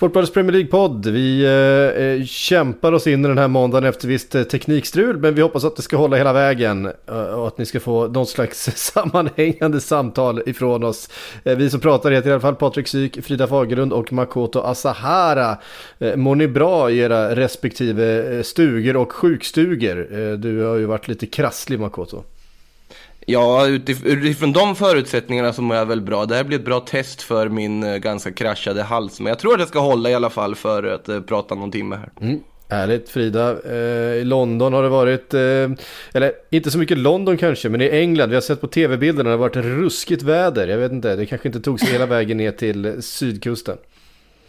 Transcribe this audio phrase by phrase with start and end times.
[0.00, 1.06] Sportbladets Premier League-podd.
[1.06, 5.18] Vi eh, eh, kämpar oss in i den här måndagen efter visst eh, teknikstrul.
[5.18, 6.86] Men vi hoppas att det ska hålla hela vägen.
[7.06, 11.08] Eh, och att ni ska få något slags sammanhängande samtal ifrån oss.
[11.44, 15.58] Vi som pratar heter i alla fall Patrik Syk, Frida Fagerlund och Makoto Asahara.
[15.98, 20.36] Eh, mår ni bra i era respektive stugor och sjukstugor?
[20.36, 22.24] Du har ju varit lite krasslig Makoto.
[23.32, 26.26] Ja, utif- utifrån de förutsättningarna så mår jag väl bra.
[26.26, 29.20] Det här blir ett bra test för min eh, ganska kraschade hals.
[29.20, 31.70] Men jag tror att det ska hålla i alla fall för att eh, prata någon
[31.70, 32.10] timme här.
[32.20, 32.40] Mm.
[32.68, 33.56] Härligt Frida.
[33.70, 35.40] Eh, I London har det varit, eh,
[36.14, 38.28] eller inte så mycket London kanske, men i England.
[38.28, 40.68] Vi har sett på tv-bilderna, det har varit ruskigt väder.
[40.68, 43.76] Jag vet inte, det kanske inte tog sig hela vägen ner till sydkusten.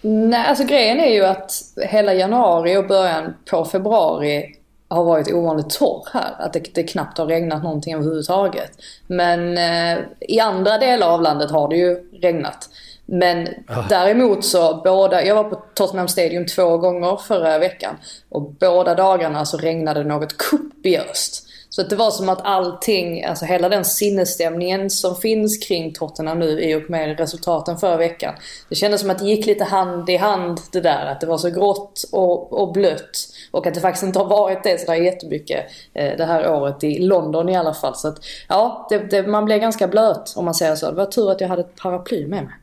[0.02, 1.52] Nej, alltså grejen är ju att
[1.90, 4.56] hela januari och början på februari
[4.96, 6.36] har varit ovanligt torr här.
[6.40, 8.72] Att det, det knappt har regnat någonting överhuvudtaget.
[9.08, 12.70] Men eh, i andra delar av landet har det ju regnat.
[13.06, 13.48] Men
[13.90, 17.96] däremot så båda, jag var på Tottenham Stadium två gånger förra veckan.
[18.30, 21.48] Och båda dagarna så regnade det något kopiöst.
[21.74, 26.40] Så att det var som att allting, alltså hela den sinnesstämningen som finns kring Tottenham
[26.40, 28.36] nu i och med resultaten förra veckan.
[28.70, 31.06] Det kändes som att det gick lite hand i hand det där.
[31.06, 33.28] Att det var så grått och, och blött.
[33.52, 37.00] Och att det faktiskt inte har varit det sådär jättemycket eh, det här året i
[37.00, 37.96] London i alla fall.
[37.96, 38.18] Så att
[38.50, 40.90] ja, det, det, man blev ganska blöt om man säger så.
[40.90, 42.54] Det var tur att jag hade ett paraply med mig.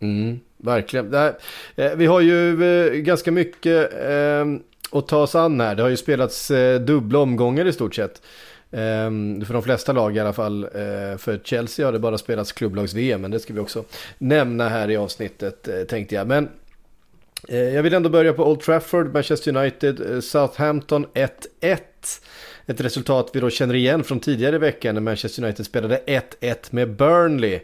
[0.00, 1.14] Mm, verkligen.
[1.14, 1.38] Här,
[1.76, 4.44] eh, vi har ju eh, ganska mycket eh,
[4.90, 5.74] och att ta oss an här.
[5.74, 8.22] Det har ju spelats eh, dubbla omgångar i stort sett.
[8.70, 10.64] Ehm, för de flesta lag i alla fall.
[10.64, 13.84] Eh, för Chelsea har det bara spelats klubblags-VM, men det ska vi också
[14.18, 16.26] nämna här i avsnittet eh, tänkte jag.
[16.26, 16.48] Men
[17.48, 21.78] eh, jag vill ändå börja på Old Trafford, Manchester United, eh, Southampton 1-1.
[22.66, 26.56] Ett resultat vi då känner igen från tidigare i veckan när Manchester United spelade 1-1
[26.70, 27.60] med Burnley.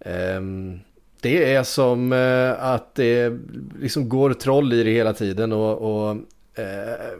[0.00, 0.80] Ehm,
[1.20, 3.32] det är som eh, att det
[3.80, 6.16] liksom går troll i det hela tiden och, och
[6.56, 7.18] eh,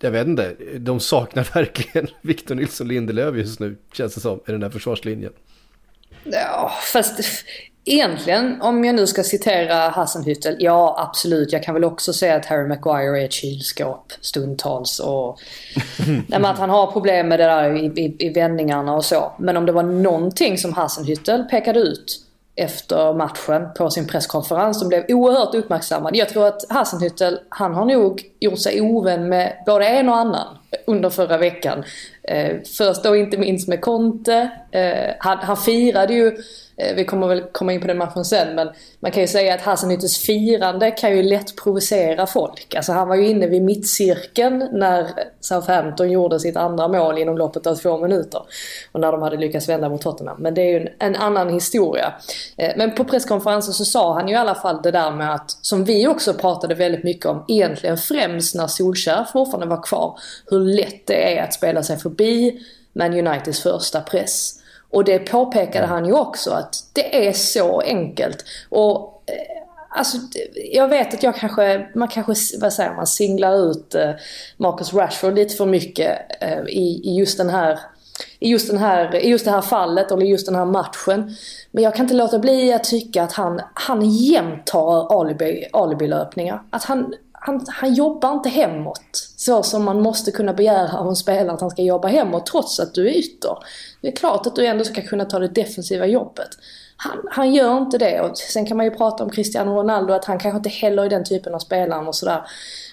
[0.00, 4.52] jag vet inte, de saknar verkligen Victor Nilsson Lindelöf just nu känns det som i
[4.52, 5.32] den här försvarslinjen.
[6.24, 7.20] Ja, fast
[7.84, 10.56] egentligen om jag nu ska citera Hassenhüttel.
[10.58, 11.52] Ja, absolut.
[11.52, 14.98] Jag kan väl också säga att Harry Maguire är ett kylskåp stundtals.
[14.98, 15.38] Och,
[16.28, 19.32] nej, att han har problem med det där i, i, i vändningarna och så.
[19.38, 24.88] Men om det var någonting som Hassenhüttel pekade ut efter matchen på sin presskonferens som
[24.88, 26.16] blev oerhört uppmärksammad.
[26.16, 30.56] Jag tror att Hassenhüttel, han har nog gjort sig ovän med både en och annan
[30.86, 31.84] under förra veckan.
[32.22, 34.50] Eh, först då inte minst med Conte.
[34.70, 36.26] Eh, han, han firade ju,
[36.76, 38.68] eh, vi kommer väl komma in på den matchen sen, men
[39.00, 42.74] man kan ju säga att Hassenhüttels firande kan ju lätt provocera folk.
[42.74, 45.06] Alltså han var ju inne vid mittcirkeln när
[45.40, 48.42] Southampton gjorde sitt andra mål inom loppet av två minuter.
[48.92, 50.36] Och när de hade lyckats vända mot Tottenham.
[50.42, 52.12] Men det är ju en, en annan historia.
[52.56, 55.50] Eh, men på presskonferensen så sa han ju i alla fall det där med att,
[55.50, 60.18] som vi också pratade väldigt mycket om, egentligen främst när Solskjaer fortfarande var kvar,
[60.50, 62.60] hur lätt det är att spela sig förbi
[62.92, 64.54] Man Uniteds första press.
[64.90, 68.44] Och det påpekade han ju också att det är så enkelt.
[68.68, 69.60] Och eh,
[69.92, 70.18] Alltså,
[70.72, 74.10] jag vet att jag kanske, man kanske, vad säger man, singlar ut eh,
[74.56, 77.78] Marcus Rashford lite för mycket eh, i, i just den här
[78.38, 81.36] i just, den här, i just det här fallet eller just den här matchen.
[81.70, 86.62] Men jag kan inte låta bli att tycka att han, han jämt tar alibi, alibi-löpningar.
[86.70, 91.16] Att han, han, han jobbar inte hemåt så som man måste kunna begära av en
[91.16, 93.58] spelare att han ska jobba hemåt trots att du är ytter.
[94.00, 96.48] Det är klart att du ändå ska kunna ta det defensiva jobbet.
[96.96, 98.20] Han, han gör inte det.
[98.20, 101.10] Och sen kan man ju prata om Cristiano Ronaldo, att han kanske inte heller är
[101.10, 102.42] den typen av spelare och sådär.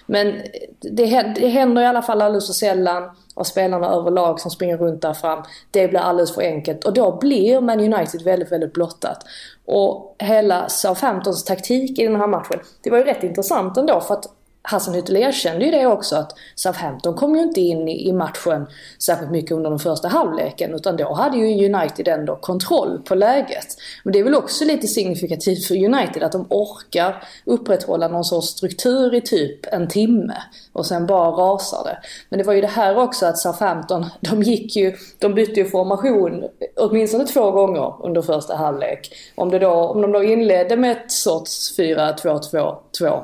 [0.06, 0.34] Men
[0.80, 5.02] det, det händer i alla fall alldeles för sällan av spelarna överlag som springer runt
[5.02, 5.42] där fram.
[5.70, 9.24] Det blir alldeles för enkelt och då blir Man United väldigt, väldigt blottat.
[9.66, 14.14] Och hela Southamptons taktik i den här matchen, det var ju rätt intressant ändå för
[14.14, 18.66] att Hassan Hassenhüttel erkände ju det också att Southampton kom ju inte in i matchen
[18.98, 23.66] särskilt mycket under den första halvleken utan då hade ju United ändå kontroll på läget.
[24.04, 28.48] Men det är väl också lite signifikativt för United att de orkar upprätthålla någon sorts
[28.48, 30.36] struktur i typ en timme
[30.72, 31.98] och sen bara rasar det.
[32.28, 35.66] Men det var ju det här också att Southampton, de gick ju, de bytte ju
[35.66, 36.44] formation
[36.76, 39.14] åtminstone två gånger under första halvlek.
[39.34, 43.22] Om, det då, om de då inledde med ett sorts 4-2-2-2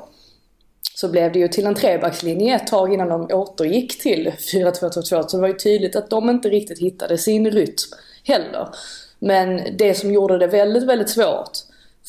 [0.95, 5.03] så blev det ju till en trebackslinje ett tag innan de återgick till 4-2-2-2.
[5.03, 7.93] Så det var ju tydligt att de inte riktigt hittade sin rytm
[8.25, 8.69] heller.
[9.19, 11.51] Men det som gjorde det väldigt, väldigt svårt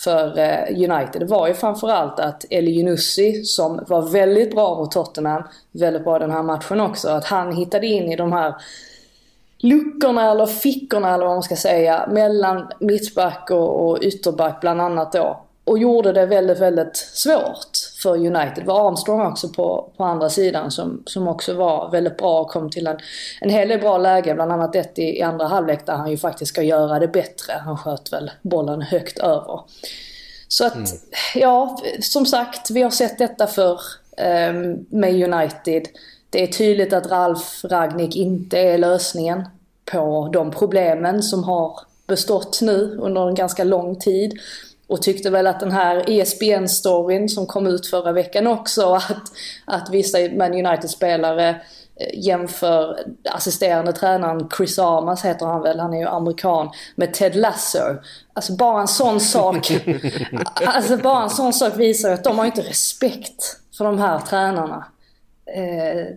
[0.04, 5.44] för eh, United var ju framförallt att Eli Yunussi som var väldigt bra mot Tottenham,
[5.72, 8.56] väldigt bra den här matchen också, att han hittade in i de här
[9.58, 15.12] luckorna eller fickorna eller vad man ska säga mellan mittback och, och ytterback bland annat
[15.12, 18.56] då och gjorde det väldigt, väldigt svårt för United.
[18.56, 22.50] Det var Armstrong också på, på andra sidan som, som också var väldigt bra och
[22.50, 22.98] kom till en,
[23.42, 24.34] en hel del bra läge.
[24.34, 27.54] Bland annat ett i, i andra halvlek där han ju faktiskt ska göra det bättre.
[27.66, 29.60] Han sköt väl bollen högt över.
[30.48, 30.88] Så att, mm.
[31.36, 33.80] ja, som sagt, vi har sett detta för
[34.50, 35.88] um, med United.
[36.30, 39.44] Det är tydligt att Ralf Ragnik inte är lösningen
[39.92, 44.40] på de problemen som har bestått nu under en ganska lång tid.
[44.88, 49.32] Och tyckte väl att den här ESPN-storyn som kom ut förra veckan också, att,
[49.66, 53.00] att vissa Man United-spelare eh, jämför
[53.32, 57.80] assisterande tränaren Chris Armas heter han väl, han är ju amerikan, med Ted Lasso.
[58.34, 59.72] Alltså bara en sån sak,
[60.66, 64.86] alltså bara en sån sak visar att de har inte respekt för de här tränarna.
[65.54, 66.08] Eh,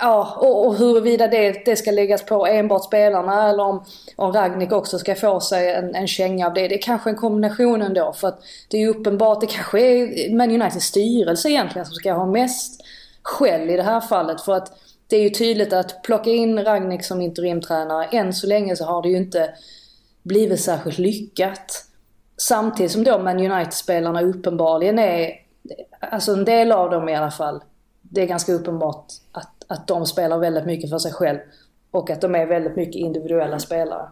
[0.00, 3.84] ja, och, och huruvida det, det ska läggas på enbart spelarna eller om,
[4.16, 6.68] om Ragnik också ska få sig en, en känga av det.
[6.68, 10.34] Det är kanske en kombination ändå för att det är ju uppenbart, det kanske är
[10.34, 12.80] Man Uniteds styrelse egentligen som ska ha mest
[13.22, 14.40] skäll i det här fallet.
[14.40, 14.72] För att
[15.06, 19.02] det är ju tydligt att plocka in Ragnik som interimtränare, än så länge så har
[19.02, 19.54] det ju inte
[20.22, 21.84] blivit särskilt lyckat.
[22.36, 25.32] Samtidigt som då Man United-spelarna uppenbarligen är,
[26.00, 27.60] alltså en del av dem i alla fall,
[28.12, 31.38] det är ganska uppenbart att, att de spelar väldigt mycket för sig själv.
[31.90, 34.08] Och att de är väldigt mycket individuella spelare.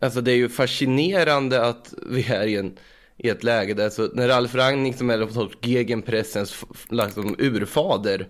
[0.00, 2.78] Alltså det är ju fascinerande att vi är i, en,
[3.16, 8.28] i ett läge där så när Ralf Rangnick som är någon sorts gegenpressens liksom, urfader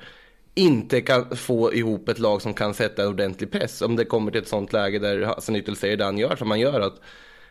[0.55, 3.83] inte kan få ihop ett lag som kan sätta en ordentlig press.
[3.83, 6.50] Om det kommer till ett sånt läge där Hassan Yttel säger det han gör som
[6.50, 6.81] han gör.
[6.81, 7.00] att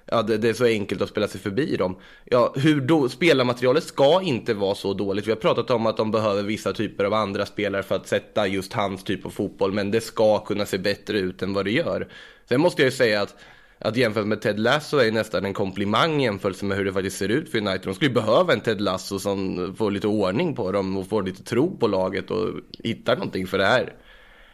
[0.06, 1.96] ja, det, det, är så enkelt att spela sig förbi dem.
[2.26, 3.10] Ja, hur då?
[3.10, 5.28] Spelarmaterialet ska inte vara så dåligt.
[5.28, 8.48] Vi har pratat om att de behöver vissa typer av andra spelare för att sätta
[8.48, 11.72] just hans typ av fotboll, men det ska kunna se bättre ut än vad det
[11.72, 12.08] gör.
[12.50, 13.36] Sen måste jag ju säga att
[13.84, 17.30] att jämföra med Ted Lasso är nästan en komplimang jämfört med hur det faktiskt ser
[17.30, 17.82] ut för United.
[17.84, 21.44] De skulle behöva en Ted Lasso som får lite ordning på dem och får lite
[21.44, 22.50] tro på laget och
[22.84, 23.94] hittar någonting för det här.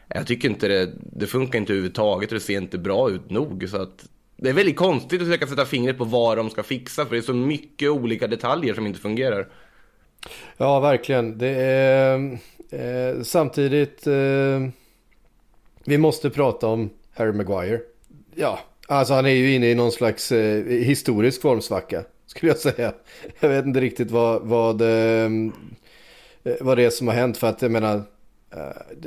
[0.07, 3.69] Jag tycker inte det, det funkar inte överhuvudtaget och det ser inte bra ut nog.
[3.69, 4.05] Så att
[4.37, 7.19] det är väldigt konstigt att försöka sätta fingret på vad de ska fixa för det
[7.19, 9.47] är så mycket olika detaljer som inte fungerar.
[10.57, 11.37] Ja, verkligen.
[11.37, 12.37] Det är
[12.69, 14.07] eh, samtidigt.
[14.07, 14.67] Eh,
[15.85, 17.79] vi måste prata om Harry Maguire.
[18.35, 22.93] Ja, alltså han är ju inne i någon slags eh, historisk formsvacka skulle jag säga.
[23.39, 25.29] Jag vet inte riktigt vad, vad, eh,
[26.59, 28.03] vad det är som har hänt för att jag menar
[28.51, 28.59] Eh,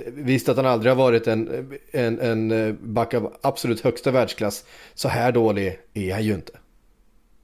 [0.07, 4.65] visst att han aldrig har varit en, en, en eh, back av absolut högsta världsklass.
[4.95, 6.53] Så här dålig är han ju inte.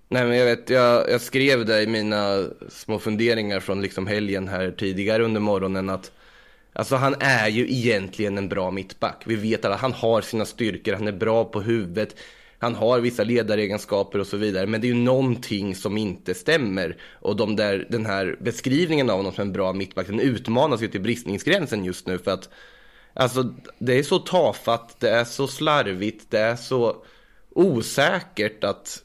[0.08, 4.48] Nej men jag vet, jag, jag skrev det i mina små funderingar från liksom helgen
[4.48, 6.12] här tidigare under morgonen att
[6.72, 9.22] Alltså han är ju egentligen en bra mittback.
[9.26, 12.16] Vi vet alla, han har sina styrkor, han är bra på huvudet
[12.58, 14.66] han har vissa ledaregenskaper och så vidare.
[14.66, 16.96] Men det är ju någonting som inte stämmer.
[17.20, 20.88] Och de där, den här beskrivningen av honom som en bra mittback, den utmanas ju
[20.88, 22.18] till bristningsgränsen just nu.
[22.18, 22.48] För att
[23.14, 26.96] alltså, det är så tafatt, det är så slarvigt, det är så
[27.50, 29.02] osäkert att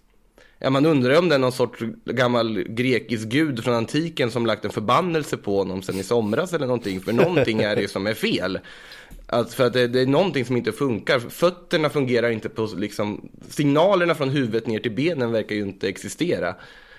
[0.63, 4.65] Ja, man undrar om det är någon sorts gammal grekisk gud från antiken som lagt
[4.65, 7.01] en förbannelse på honom sen i somras eller någonting.
[7.01, 8.59] För någonting är det ju som är fel.
[9.33, 11.19] Alltså för att det, det, är någonting som inte funkar.
[11.19, 16.55] Fötterna fungerar inte på liksom, signalerna från huvudet ner till benen verkar ju inte existera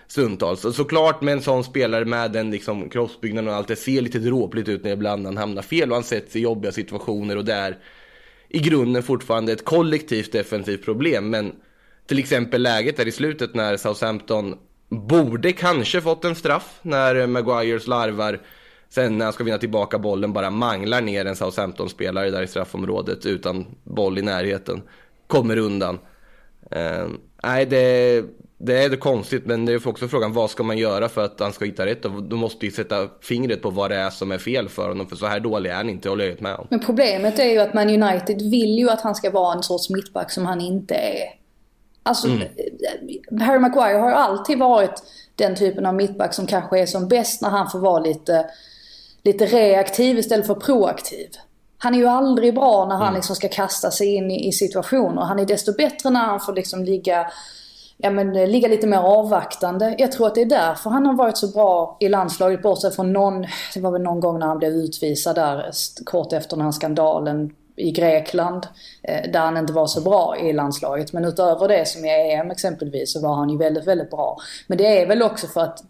[0.06, 0.64] stundtals.
[0.64, 4.18] Och såklart med en sån spelare med den liksom, kroppsbyggnaden och allt, det ser lite
[4.18, 7.54] dråpligt ut när ibland han hamnar fel och han sätts i jobbiga situationer och det
[7.54, 7.78] är
[8.48, 11.30] i grunden fortfarande ett kollektivt defensivt problem.
[11.30, 11.52] Men
[12.06, 14.54] till exempel läget där i slutet när Southampton
[14.88, 18.40] borde kanske fått en straff när Maguires larvar
[18.94, 23.26] Sen när han ska vinna tillbaka bollen bara manglar ner en Southampton-spelare där i straffområdet
[23.26, 24.82] utan boll i närheten.
[25.26, 25.98] Kommer undan.
[26.70, 27.06] Eh,
[27.42, 28.24] nej, det,
[28.58, 31.52] det är konstigt, men det är också frågan vad ska man göra för att han
[31.52, 32.04] ska hitta rätt?
[32.04, 35.06] Och då måste ju sätta fingret på vad det är som är fel för honom,
[35.06, 36.66] för så här dålig är han inte, håller jag med om.
[36.70, 39.90] Men problemet är ju att Man United vill ju att han ska vara en sorts
[39.90, 41.24] mittback som han inte är.
[42.02, 42.48] Alltså, mm.
[43.40, 45.02] Harry Maguire har ju alltid varit
[45.36, 48.46] den typen av mittback som kanske är som bäst när han får vara lite,
[49.24, 51.28] lite reaktiv istället för proaktiv.
[51.78, 53.14] Han är ju aldrig bra när han mm.
[53.14, 55.22] liksom ska kasta sig in i, i situationer.
[55.22, 57.26] Han är desto bättre när han får liksom ligga
[57.96, 59.94] ja, men, eh, ligga lite mer avvaktande.
[59.98, 63.12] Jag tror att det är därför han har varit så bra i landslaget bortsett från
[63.12, 65.70] någon, det var väl någon gång när han blev utvisad där
[66.04, 68.66] kort efter den här skandalen i Grekland.
[69.02, 71.12] Eh, där han inte var så bra i landslaget.
[71.12, 74.36] Men utöver det som i EM exempelvis så var han ju väldigt, väldigt bra.
[74.66, 75.84] Men det är väl också för att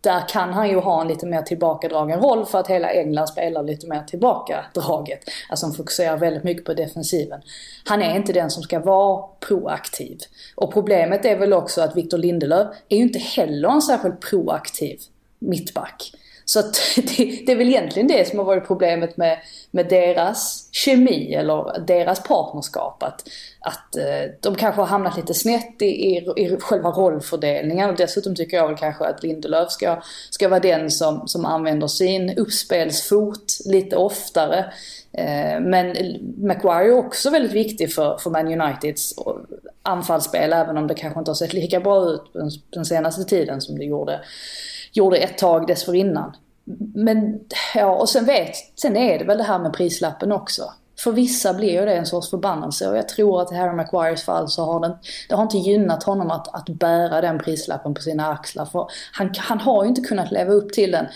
[0.00, 3.62] där kan han ju ha en lite mer tillbakadragen roll för att hela England spelar
[3.62, 5.20] lite mer tillbakadraget.
[5.50, 7.40] Alltså han fokuserar väldigt mycket på defensiven.
[7.84, 10.18] Han är inte den som ska vara proaktiv.
[10.56, 14.98] Och problemet är väl också att Victor Lindelöf är ju inte heller en särskilt proaktiv
[15.38, 16.12] mittback.
[16.48, 19.38] Så att det, det, är väl egentligen det som har varit problemet med,
[19.70, 23.02] med deras kemi eller deras partnerskap.
[23.02, 23.28] Att,
[23.60, 28.34] att eh, de kanske har hamnat lite snett i, i, i själva rollfördelningen och dessutom
[28.34, 33.58] tycker jag väl kanske att Lindelöf ska, ska vara den som, som använder sin uppspelsfot
[33.64, 34.72] lite oftare.
[35.12, 35.96] Eh, men
[36.36, 39.32] Maguire är också väldigt viktig för, för Man Uniteds eh,
[39.82, 42.22] anfallsspel även om det kanske inte har sett lika bra ut
[42.70, 44.20] den senaste tiden som det gjorde
[44.98, 46.36] gjorde ett tag dessförinnan.
[46.94, 47.40] Men
[47.74, 50.62] ja, och sen vet, sen är det väl det här med prislappen också.
[50.98, 54.22] För vissa blir ju det en sorts förbannelse och jag tror att i Harry Maguires
[54.22, 54.92] fall så har den...
[55.28, 58.64] det har inte gynnat honom att, att bära den prislappen på sina axlar.
[58.64, 61.06] För han, han har ju inte kunnat leva upp till den.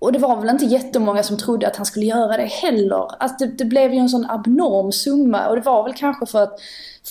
[0.00, 3.22] Och det var väl inte jättemånga som trodde att han skulle göra det heller.
[3.22, 6.42] Alltså det, det blev ju en sån abnorm summa och det var väl kanske för
[6.42, 6.60] att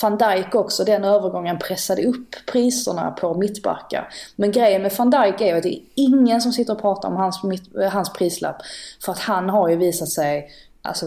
[0.01, 4.09] van Dijk också, den övergången pressade upp priserna på mittbackar.
[4.35, 7.09] Men grejen med van Dijk är ju att det är ingen som sitter och pratar
[7.09, 8.57] om hans, mitt, hans prislapp.
[9.05, 10.49] För att han har ju visat sig
[10.81, 11.05] Alltså,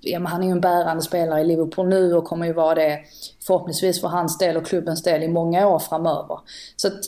[0.00, 2.74] ja, men han är ju en bärande spelare i Liverpool nu och kommer ju vara
[2.74, 2.98] det
[3.46, 6.40] förhoppningsvis för hans del och klubbens del i många år framöver.
[6.76, 7.00] Så att,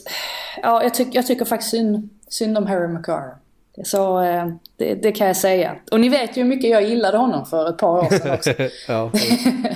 [0.61, 3.35] ja, jag, tyck, jag tycker faktiskt synd, synd om Harry Maguire.
[3.83, 4.47] Så eh,
[4.77, 5.75] det, det, kan jag säga.
[5.91, 8.53] Och ni vet ju hur mycket jag gillade honom för ett par år sedan också.
[8.87, 9.11] ja.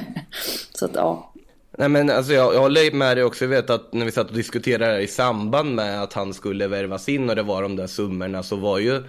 [0.74, 1.32] så att, ja.
[1.78, 3.44] Nej men alltså jag, jag håller med dig också.
[3.44, 6.34] Jag vet att när vi satt och diskuterade det här i samband med att han
[6.34, 9.04] skulle värvas in och det var de där summorna så var ju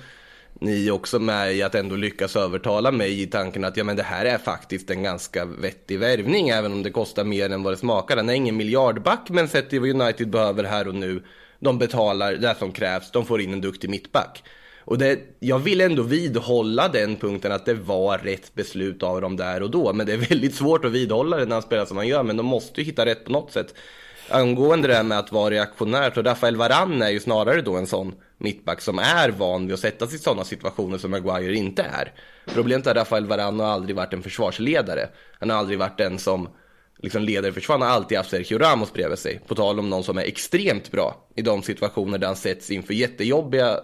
[0.61, 4.03] ni också med i att ändå lyckas övertala mig i tanken att ja men det
[4.03, 7.77] här är faktiskt en ganska vettig värvning även om det kostar mer än vad det
[7.77, 8.17] smakar.
[8.17, 11.23] Den är ingen miljardback men sett till vad United behöver här och nu.
[11.59, 14.43] De betalar det som krävs, de får in en duktig mittback.
[14.87, 19.37] Och det, jag vill ändå vidhålla den punkten att det var rätt beslut av dem
[19.37, 19.93] där och då.
[19.93, 22.23] Men det är väldigt svårt att vidhålla det när han spelar som han gör.
[22.23, 23.75] Men de måste ju hitta rätt på något sätt.
[24.29, 27.87] Angående det här med att vara reaktionär, så Rafael Varane är ju snarare då en
[27.87, 31.83] sån mittback som är van vid att sätta sig i sådana situationer som Maguire inte
[31.83, 32.13] är.
[32.55, 35.09] Problemet är att Rafael Varane har aldrig varit en försvarsledare.
[35.41, 36.49] Han har aldrig varit den som
[36.99, 37.79] liksom leder försvar.
[37.79, 39.41] Han har alltid haft Sergio Ramos bredvid sig.
[39.47, 42.95] På tal om någon som är extremt bra i de situationer där han sätts inför
[42.95, 43.81] jättejobbiga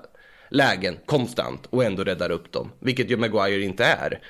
[0.52, 2.73] lägen konstant och ändå räddar upp dem.
[2.78, 4.21] Vilket ju Maguire inte är.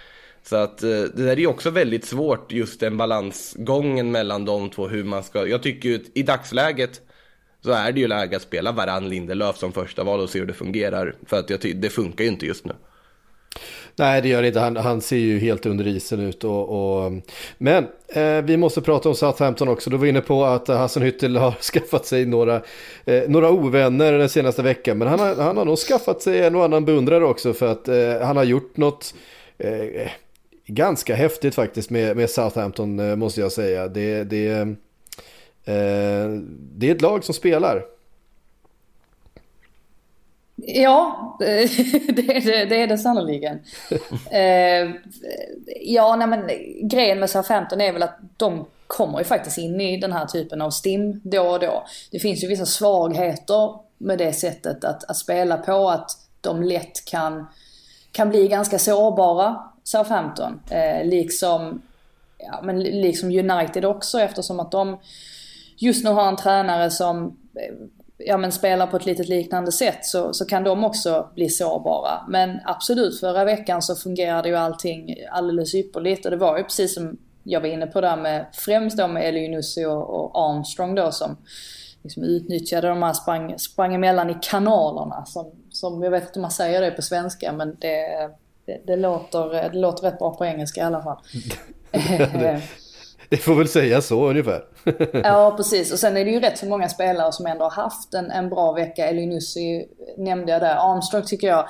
[0.43, 4.71] Så att eh, det där är ju också väldigt svårt just den balansgången mellan de
[4.71, 5.47] två hur man ska.
[5.47, 7.01] Jag tycker ju i dagsläget
[7.61, 10.47] så är det ju läge att spela Varann Lindelöf som första val och se hur
[10.47, 11.15] det fungerar.
[11.27, 12.75] För att jag det funkar ju inte just nu.
[13.97, 14.61] Nej, det gör det inte.
[14.61, 16.45] Han, han ser ju helt under isen ut.
[16.45, 17.13] Och, och...
[17.59, 19.91] Men eh, vi måste prata om Southampton också.
[19.91, 22.63] Du var inne på att Hassan Hyttel har skaffat sig några,
[23.05, 24.99] eh, några ovänner den senaste veckan.
[24.99, 27.89] Men han har, han har nog skaffat sig en och annan beundrare också för att
[27.89, 29.15] eh, han har gjort något
[29.59, 30.11] eh,
[30.67, 33.89] ganska häftigt faktiskt med, med Southampton eh, måste jag säga.
[33.89, 34.49] Det, det,
[35.65, 37.85] eh, det är ett lag som spelar.
[40.67, 43.59] Ja, det är det, det, är det sannoliken.
[44.31, 44.95] eh,
[45.81, 46.51] ja, nej men
[46.89, 50.63] grejen med Southampton är väl att de kommer ju faktiskt in i den här typen
[50.63, 51.85] av stim då och då.
[52.11, 57.05] Det finns ju vissa svagheter med det sättet att, att spela på, att de lätt
[57.05, 57.47] kan,
[58.13, 60.61] kan bli ganska sårbara, Southampton.
[60.71, 61.83] Eh, liksom,
[62.39, 64.99] ja, men liksom United också eftersom att de
[65.77, 67.75] just nu har en tränare som eh,
[68.27, 72.27] ja, men spelar på ett litet liknande sätt så, så kan de också bli sårbara.
[72.29, 76.95] Men absolut, förra veckan så fungerade ju allting alldeles ypperligt och det var ju precis
[76.95, 81.13] som jag var inne på där med främst då med Elionussi och, och Armstrong då
[81.13, 81.37] som
[82.03, 86.43] liksom utnyttjade de här sprang, sprang emellan i kanalerna som, som jag vet inte om
[86.43, 88.31] man säger det på svenska men det,
[88.67, 91.19] det, det, låter, det låter rätt bra på engelska i alla fall.
[91.93, 92.63] Det
[93.33, 94.65] Det får väl säga så ungefär.
[95.25, 95.93] ja, precis.
[95.93, 98.49] Och sen är det ju rätt så många spelare som ändå har haft en, en
[98.49, 99.07] bra vecka.
[99.07, 99.87] Elinussi
[100.17, 100.93] nämnde jag där.
[100.93, 101.67] Armstrong tycker jag,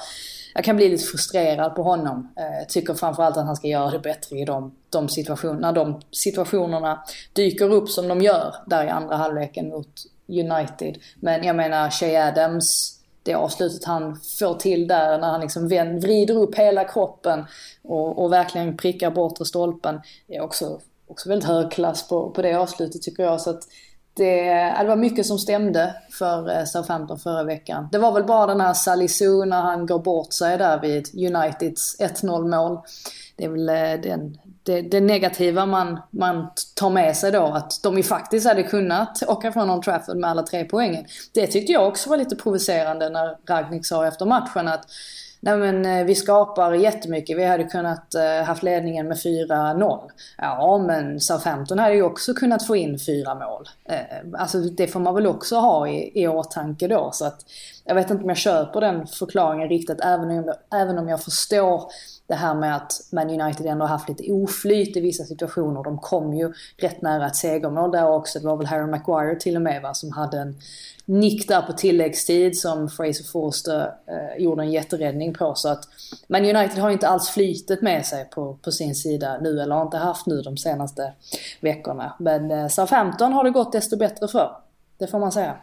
[0.55, 2.33] jag kan bli lite frustrerad på honom.
[2.37, 5.73] Jag tycker framförallt att han ska göra det bättre i de, de situationerna.
[5.73, 9.89] De situationerna dyker upp som de gör där i andra halvleken mot
[10.29, 10.99] United.
[11.21, 15.69] Men jag menar, Shea Adams det avslutet han får till där när han liksom
[16.03, 17.45] vrider upp hela kroppen
[17.83, 20.01] och, och verkligen prickar bortre stolpen.
[20.27, 20.81] Det är också,
[21.13, 23.41] också väldigt hög klass på, på det avslutet tycker jag.
[23.41, 23.63] Så att
[24.15, 24.45] det,
[24.81, 27.89] det var mycket som stämde för eh, Southampton förra veckan.
[27.93, 32.01] Det var väl bara den här Salisu när han går bort sig där vid Uniteds
[32.01, 32.79] 1-0 mål.
[33.37, 37.83] Det är väl eh, den, det, det, negativa man, man tar med sig då, att
[37.83, 41.05] de ju faktiskt hade kunnat åka från Old Trafford med alla tre poängen.
[41.35, 44.87] Det tyckte jag också var lite provocerande när Ragnik sa efter matchen att
[45.45, 47.39] Nej men eh, vi skapar jättemycket.
[47.39, 50.11] Vi hade kunnat eh, haft ledningen med 4-0.
[50.39, 53.69] Ja men Southampton hade ju också kunnat få in fyra mål.
[53.85, 57.11] Eh, alltså det får man väl också ha i, i åtanke då.
[57.13, 57.45] Så att
[57.85, 61.23] jag vet inte om jag köper den förklaringen riktigt även om, jag, även om jag
[61.23, 61.83] förstår
[62.27, 65.85] det här med att Man United ändå haft lite oflyt i vissa situationer.
[65.85, 68.39] De kom ju rätt nära ett segermål där också.
[68.39, 70.57] Det var väl Harry Maguire till och med va, som hade en
[71.05, 75.55] nick där på tilläggstid som Fraser Forster eh, gjorde en jätteräddning på.
[75.55, 75.89] Så att
[76.27, 79.83] men United har inte alls flytet med sig på, på sin sida nu, eller har
[79.83, 81.13] inte haft nu de senaste
[81.61, 82.13] veckorna.
[82.19, 84.57] Men eh, Southampton har det gått desto bättre för.
[84.99, 85.55] Det får man säga.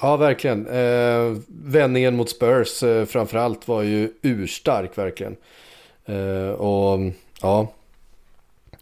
[0.00, 0.66] Ja, verkligen.
[0.66, 5.36] Eh, vändningen mot Spurs eh, framförallt var ju urstark verkligen.
[6.04, 6.98] Eh, och
[7.42, 7.68] ja,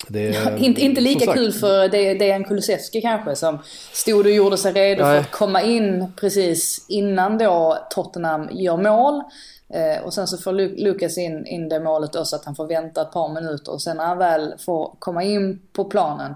[0.08, 3.58] det, inte, inte lika kul för Dejan Kulusevski kanske som
[3.92, 5.12] stod och gjorde sig redo Nej.
[5.12, 9.22] för att komma in precis innan då Tottenham gör mål.
[9.74, 12.66] Eh, och sen så får Lukas in, in det målet då så att han får
[12.66, 16.34] vänta ett par minuter och sen när han väl får komma in på planen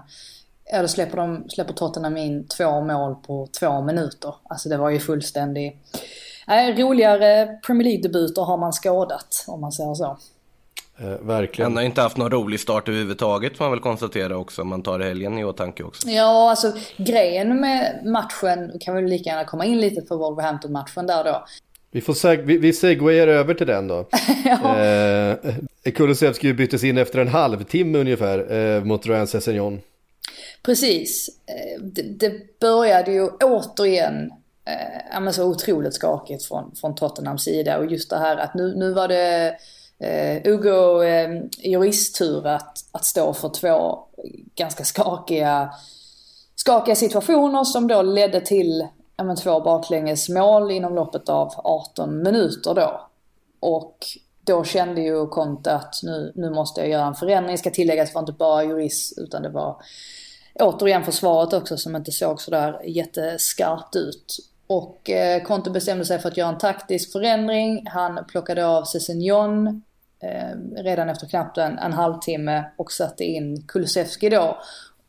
[0.65, 4.35] Ja, då släpper, de, släpper Tottenham in två mål på två minuter.
[4.43, 5.73] Alltså det var ju fullständigt...
[6.47, 10.17] Nej, roligare Premier League-debuter har man skådat, om man säger så.
[11.03, 11.71] Eh, verkligen.
[11.71, 14.83] Han har inte haft någon rolig start överhuvudtaget får man väl konstatera också om man
[14.83, 16.09] tar helgen i åtanke också.
[16.09, 21.23] Ja, alltså grejen med matchen, kan väl lika gärna komma in lite på Wolverhampton-matchen där
[21.23, 21.45] då.
[21.91, 24.05] Vi, får seg vi, vi segwayar över till den då.
[24.45, 24.79] ja.
[24.79, 29.81] eh, Kulusevski byttes in efter en halvtimme ungefär eh, mot Ryan Sessignon.
[30.63, 31.29] Precis.
[31.45, 34.31] Eh, det, det började ju återigen
[35.15, 38.93] eh, så otroligt skakigt från, från Tottenhams sida och just det här att nu, nu
[38.93, 39.55] var det
[39.99, 43.99] eh, Ugo eh, juristtur att, att stå för två
[44.55, 45.73] ganska skakiga,
[46.55, 48.87] skakiga situationer som då ledde till
[49.23, 53.09] men, två baklängesmål inom loppet av 18 minuter då.
[53.59, 53.97] Och
[54.43, 57.57] då kände ju Conte att nu, nu måste jag göra en förändring.
[57.57, 59.81] Ska tilläggas, det var inte bara jurist utan det var
[60.59, 64.37] återigen försvaret också som inte såg sådär jätteskarpt ut.
[64.67, 67.87] Och eh, Conte bestämde sig för att göra en taktisk förändring.
[67.87, 69.83] Han plockade av Cessignon
[70.19, 74.57] eh, redan efter knappt en, en halvtimme och satte in Kulusevski då.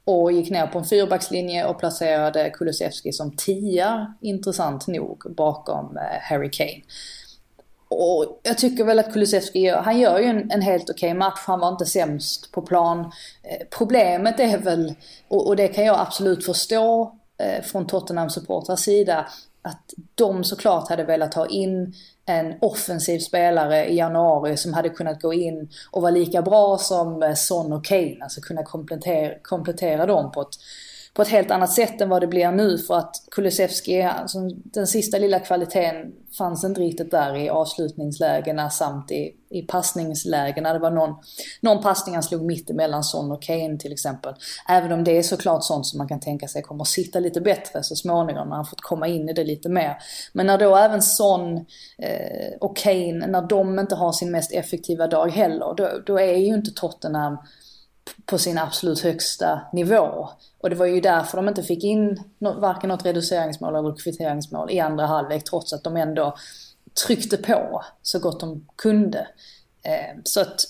[0.04, 6.20] Och gick ner på en fyrbackslinje och placerade Kulusevski som tia, intressant nog, bakom eh,
[6.20, 6.82] Harry Kane.
[7.88, 11.40] Och jag tycker väl att Kulusevski, han gör ju en, en helt okej okay match.
[11.46, 13.00] Han var inte sämst på plan.
[13.42, 14.94] Eh, problemet är väl,
[15.28, 19.26] och, och, det kan jag absolut förstå Eh, från Tottenham supportrars sida,
[19.62, 21.94] att de såklart hade velat ha in
[22.26, 27.22] en offensiv spelare i januari som hade kunnat gå in och vara lika bra som
[27.22, 28.16] eh, Son och Kane.
[28.20, 30.56] Alltså kunna komplettera, komplettera dem på ett
[31.14, 34.86] på ett helt annat sätt än vad det blir nu för att Kulusevski, alltså, den
[34.86, 40.72] sista lilla kvaliteten fanns inte riktigt där i avslutningslägena samt i, i passningslägena.
[40.72, 41.14] Det var någon,
[41.60, 44.34] någon passning han slog mitt emellan Son och Kane till exempel.
[44.68, 47.40] Även om det är såklart sånt som man kan tänka sig kommer att sitta lite
[47.40, 49.96] bättre så småningom när han fått komma in i det lite mer.
[50.32, 51.56] Men när då även Son
[51.98, 56.36] eh, och Kane, när de inte har sin mest effektiva dag heller, då, då är
[56.36, 57.38] ju inte Tottenham
[58.26, 60.28] på sin absolut högsta nivå.
[60.60, 64.80] Och det var ju därför de inte fick in varken något reduceringsmål eller kvitteringsmål i
[64.80, 66.36] andra halvlek trots att de ändå
[67.06, 69.28] tryckte på så gott de kunde.
[69.86, 70.60] Eh, så att,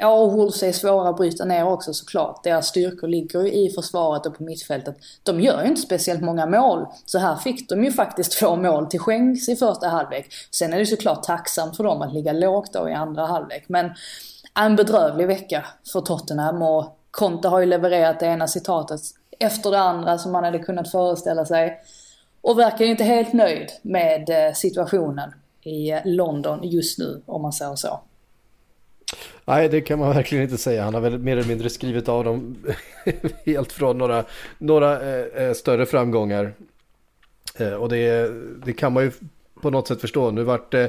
[0.00, 2.44] ja, och Wolves är svåra att bryta ner också såklart.
[2.44, 4.96] Deras styrkor ligger ju i försvaret och på mittfältet.
[5.22, 6.86] De gör ju inte speciellt många mål.
[7.04, 10.26] Så här fick de ju faktiskt två mål till skänks i första halvlek.
[10.50, 13.64] Sen är det såklart tacksamt för dem att ligga lågt då i andra halvlek.
[13.68, 13.90] Men
[14.54, 19.00] en bedrövlig vecka för Tottenham och Conte har ju levererat det ena citatet
[19.38, 21.80] efter det andra som man hade kunnat föreställa sig.
[22.40, 27.42] Och verkar ju inte helt nöjd med eh, situationen i eh, London just nu, om
[27.42, 28.00] man säger så.
[29.44, 30.84] Nej, det kan man verkligen inte säga.
[30.84, 32.56] Han har väl mer eller mindre skrivit av dem
[33.46, 34.24] helt från några,
[34.58, 36.54] några eh, eh, större framgångar.
[37.58, 38.30] Eh, och det,
[38.64, 39.12] det kan man ju
[39.62, 40.30] på något sätt förstå.
[40.30, 40.84] Nu vart det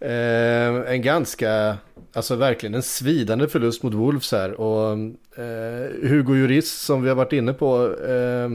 [0.00, 1.76] eh, en ganska,
[2.16, 4.60] alltså verkligen en svidande förlust mot Wolves här.
[4.60, 4.92] Och
[5.38, 8.48] eh, Hugo Juris som vi har varit inne på eh,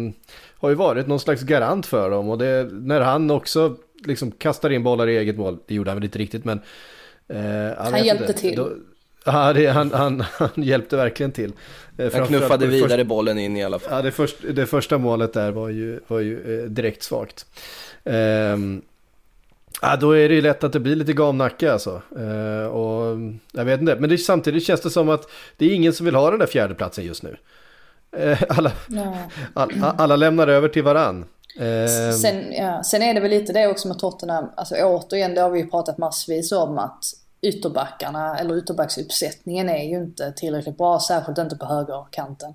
[0.55, 2.29] har ju varit någon slags garant för dem.
[2.29, 5.97] Och det, när han också liksom kastar in bollar i eget mål, det gjorde han
[5.97, 6.61] väl inte riktigt men...
[7.27, 8.41] Eh, han hjälpte inte.
[8.41, 8.55] till.
[8.55, 8.69] Då,
[9.25, 11.53] Ja, det, han, han, han hjälpte verkligen till.
[11.97, 13.93] Eh, han knuffade vidare först, bollen in i alla fall.
[13.93, 17.45] Ja, det, först, det första målet där var ju, var ju eh, direkt svagt.
[18.03, 18.81] Um,
[19.81, 22.01] ja, då är det ju lätt att det blir lite gamnacke alltså.
[22.17, 23.17] Uh, och,
[23.51, 26.15] jag vet inte, men det, samtidigt känns det som att det är ingen som vill
[26.15, 27.37] ha den där fjärdeplatsen just nu.
[28.17, 28.71] Uh, alla,
[29.53, 31.25] alla, alla lämnar över till varann.
[31.61, 35.41] Uh, sen, ja, sen är det väl lite det också med Tottenham, alltså återigen det
[35.41, 37.03] har vi ju pratat massvis om att
[37.41, 42.53] ytterbackarna eller ytterbacksuppsättningen är ju inte tillräckligt bra, särskilt inte på högerkanten.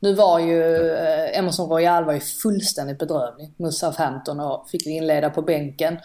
[0.00, 5.30] Nu var ju eh, Emerson Royal var ju fullständigt bedrövlig mot Southampton och fick inleda
[5.30, 5.98] på bänken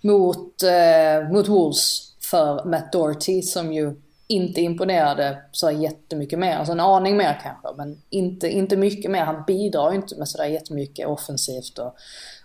[0.00, 3.94] mot, eh, mot Wolves för Matt Doherty som ju
[4.30, 6.56] inte imponerade så jättemycket mer.
[6.56, 9.24] Alltså en aning mer kanske, men inte, inte mycket mer.
[9.24, 11.96] Han bidrar ju inte med sådär jättemycket offensivt och,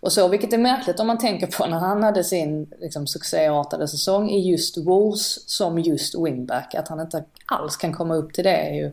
[0.01, 0.27] och så.
[0.27, 4.51] Vilket är märkligt om man tänker på när han hade sin liksom, succéartade säsong i
[4.51, 6.75] just Wolves som just wingback.
[6.75, 8.91] Att han inte alls kan komma upp till det är ju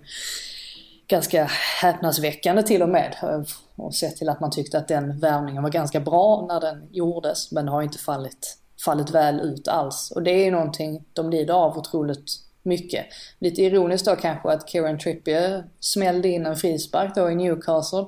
[1.06, 1.50] ganska
[1.82, 3.44] häpnadsväckande till och med.
[3.80, 7.52] Och sett till att man tyckte att den värvningen var ganska bra när den gjordes,
[7.52, 10.12] men har inte fallit, fallit väl ut alls.
[10.14, 12.30] Och det är ju någonting de lider av otroligt
[12.62, 13.06] mycket.
[13.38, 18.06] Lite ironiskt då kanske att Kieran Trippier smällde in en frispark då i Newcastle.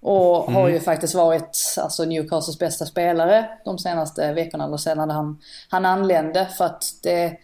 [0.00, 0.54] Och mm.
[0.54, 5.38] har ju faktiskt varit alltså Newcastles bästa spelare de senaste veckorna, eller sedan han,
[5.68, 6.48] han anlände.
[6.58, 7.36] För att det,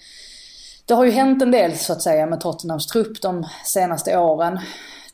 [0.87, 4.59] det har ju hänt en del så att säga med Tottenhams trupp de senaste åren.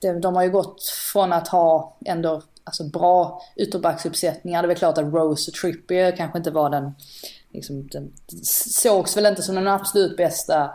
[0.00, 0.82] De, de har ju gått
[1.12, 4.62] från att ha ändå alltså bra ytterbacksuppsättningar.
[4.62, 6.94] Det är väl klart att Rose och Trippier kanske inte var den,
[7.52, 10.70] liksom, den sågs väl inte som den absolut bästa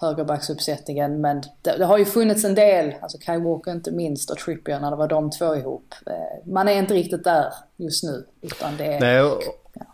[0.00, 1.20] högerbacksuppsättningen.
[1.20, 4.80] Men det, det, har ju funnits en del, alltså Kai Walker inte minst och Trippier
[4.80, 5.94] när det var de två ihop.
[6.06, 8.26] Eh, man är inte riktigt där just nu.
[8.40, 9.84] Utan det är, Nej, och, ja.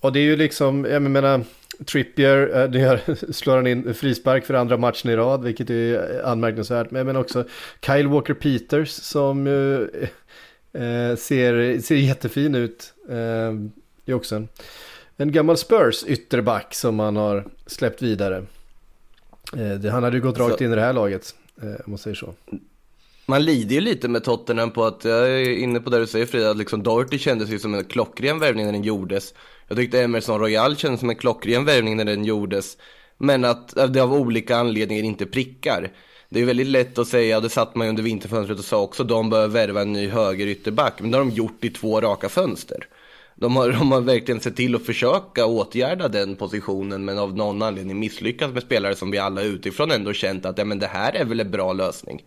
[0.00, 1.44] och det är ju liksom, jag menar,
[1.86, 6.90] Trippier, nu eh, slår han in frispark för andra matchen i rad, vilket är anmärkningsvärt.
[6.90, 7.44] Men också
[7.86, 12.94] Kyle Walker Peters som eh, ser, ser jättefin ut.
[13.08, 13.52] Eh,
[14.06, 14.48] är också en,
[15.16, 18.44] en gammal Spurs ytterback som man har släppt vidare.
[19.56, 22.14] Eh, han hade ju gått rakt in i det här laget, eh, om man säger
[22.14, 22.34] så.
[23.26, 26.26] Man lider ju lite med Tottenham på att, jag är inne på det du säger
[26.26, 29.34] Frida, att liksom Doherty kändes ju som en klockren värvning när den gjordes.
[29.68, 32.76] Jag tyckte Emerson Royal kändes som en klockren värvning när den gjordes.
[33.18, 35.90] Men att det av olika anledningar inte prickar.
[36.28, 38.82] Det är väldigt lätt att säga, och det satt man ju under vinterfönstret och sa
[38.82, 41.00] också, de bör värva en ny höger ytterback.
[41.00, 42.88] Men det har de gjort i två raka fönster.
[43.34, 47.62] De har, de har verkligen sett till att försöka åtgärda den positionen men av någon
[47.62, 51.12] anledning misslyckats med spelare som vi alla utifrån ändå känt att ja, men det här
[51.12, 52.22] är väl en bra lösning.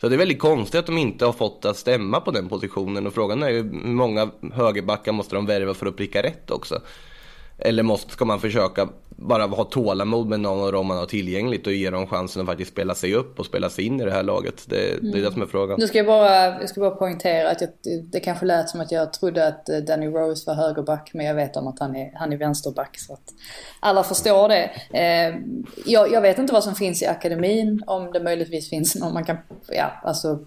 [0.00, 3.06] Så det är väldigt konstigt att de inte har fått att stämma på den positionen
[3.06, 6.82] och frågan är ju hur många högerbackar måste de värva för att pricka rätt också.
[7.58, 8.88] Eller måste, ska man försöka
[9.20, 12.48] bara ha tålamod med någon av dem man har tillgängligt och ge dem chansen att
[12.48, 14.64] faktiskt spela sig upp och spela sig in i det här laget.
[14.66, 15.12] Det, mm.
[15.12, 15.76] det är det som är frågan.
[15.80, 17.70] Nu ska jag bara, jag ska bara poängtera att jag,
[18.04, 21.34] det kanske lät som att jag trodde att eh, Danny Rose var högerback men jag
[21.34, 23.34] vet om att han är, han är vänsterback så att
[23.80, 24.70] alla förstår det.
[24.92, 25.34] Eh,
[25.86, 29.24] jag, jag, vet inte vad som finns i akademin, om det möjligtvis finns någon man
[29.24, 29.36] kan,
[29.68, 30.38] ja alltså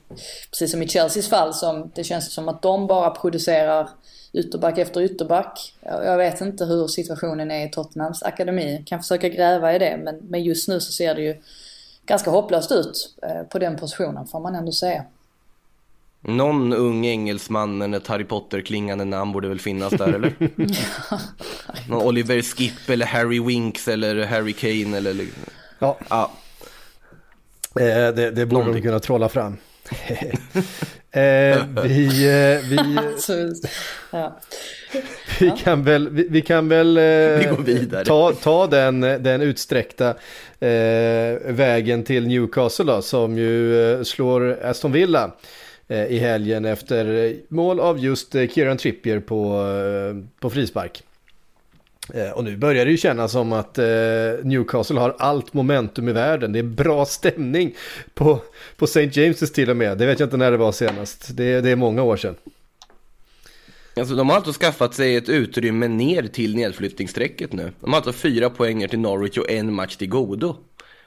[0.49, 3.89] precis som i Chelseas fall som det känns som att de bara producerar
[4.33, 5.73] ytterback efter ytterback.
[5.81, 8.83] Jag vet inte hur situationen är i Tottenhams akademi.
[8.85, 11.35] Kan försöka gräva i det men, men just nu så ser det ju
[12.05, 15.03] ganska hopplöst ut eh, på den positionen får man ändå säga.
[16.23, 20.33] Någon ung engelsman med ett Harry Potter-klingande namn borde väl finnas där eller?
[21.89, 25.27] Någon Oliver Skip eller Harry Winks eller Harry Kane eller...
[25.79, 25.97] Ja.
[26.09, 26.31] ja.
[27.79, 29.57] Eh, det, det borde de kunna trolla fram.
[31.11, 32.97] eh, vi, eh, vi,
[34.11, 34.39] ja.
[35.39, 40.09] vi kan väl, vi, vi kan väl eh, ta, ta den, den utsträckta
[40.59, 45.31] eh, vägen till Newcastle då, som ju eh, slår Aston Villa
[45.87, 49.65] eh, i helgen efter mål av just Kieran Trippier på,
[50.39, 51.03] på frispark.
[52.13, 53.85] Eh, och nu börjar det ju kännas som att eh,
[54.43, 56.53] Newcastle har allt momentum i världen.
[56.53, 57.75] Det är bra stämning
[58.13, 58.39] på,
[58.77, 59.05] på St.
[59.05, 59.97] James' till och med.
[59.97, 61.37] Det vet jag inte när det var senast.
[61.37, 62.35] Det, det är många år sedan.
[63.95, 67.71] Alltså de har alltså skaffat sig ett utrymme ner till nedflyttningsstrecket nu.
[67.79, 70.55] De har alltså fyra poänger till Norwich och en match till godo.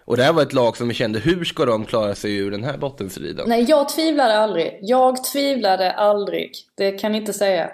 [0.04, 2.50] Och det här var ett lag som vi kände, hur ska de klara sig ur
[2.50, 3.48] den här bottenstriden?
[3.48, 4.78] Nej, jag tvivlade aldrig.
[4.82, 6.50] Jag tvivlade aldrig.
[6.74, 7.70] Det kan ni inte säga.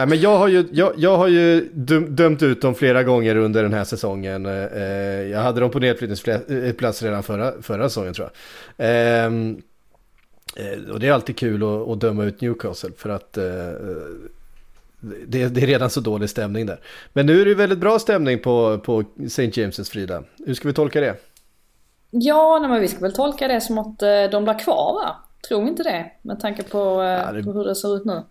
[0.00, 1.68] Nej, men jag har ju, jag, jag har ju
[2.08, 4.46] dömt ut dem flera gånger under den här säsongen.
[4.46, 4.82] Eh,
[5.30, 8.86] jag hade dem på nedflyttningsplats redan förra, förra säsongen tror jag.
[8.88, 9.62] Ehm,
[10.56, 13.44] eh, och det är alltid kul att, att döma ut Newcastle för att eh,
[15.00, 16.80] det, det, är redan så dålig stämning där.
[17.12, 19.46] Men nu är det väldigt bra stämning på, på St.
[19.50, 20.22] James' Frida.
[20.46, 21.16] Hur ska vi tolka det?
[22.10, 25.16] Ja, nej, men vi ska väl tolka det som att eh, de blir kvar va?
[25.48, 26.12] Tror vi inte det?
[26.22, 27.42] Med tanke på, eh, ja, det...
[27.42, 28.22] på hur det ser ut nu.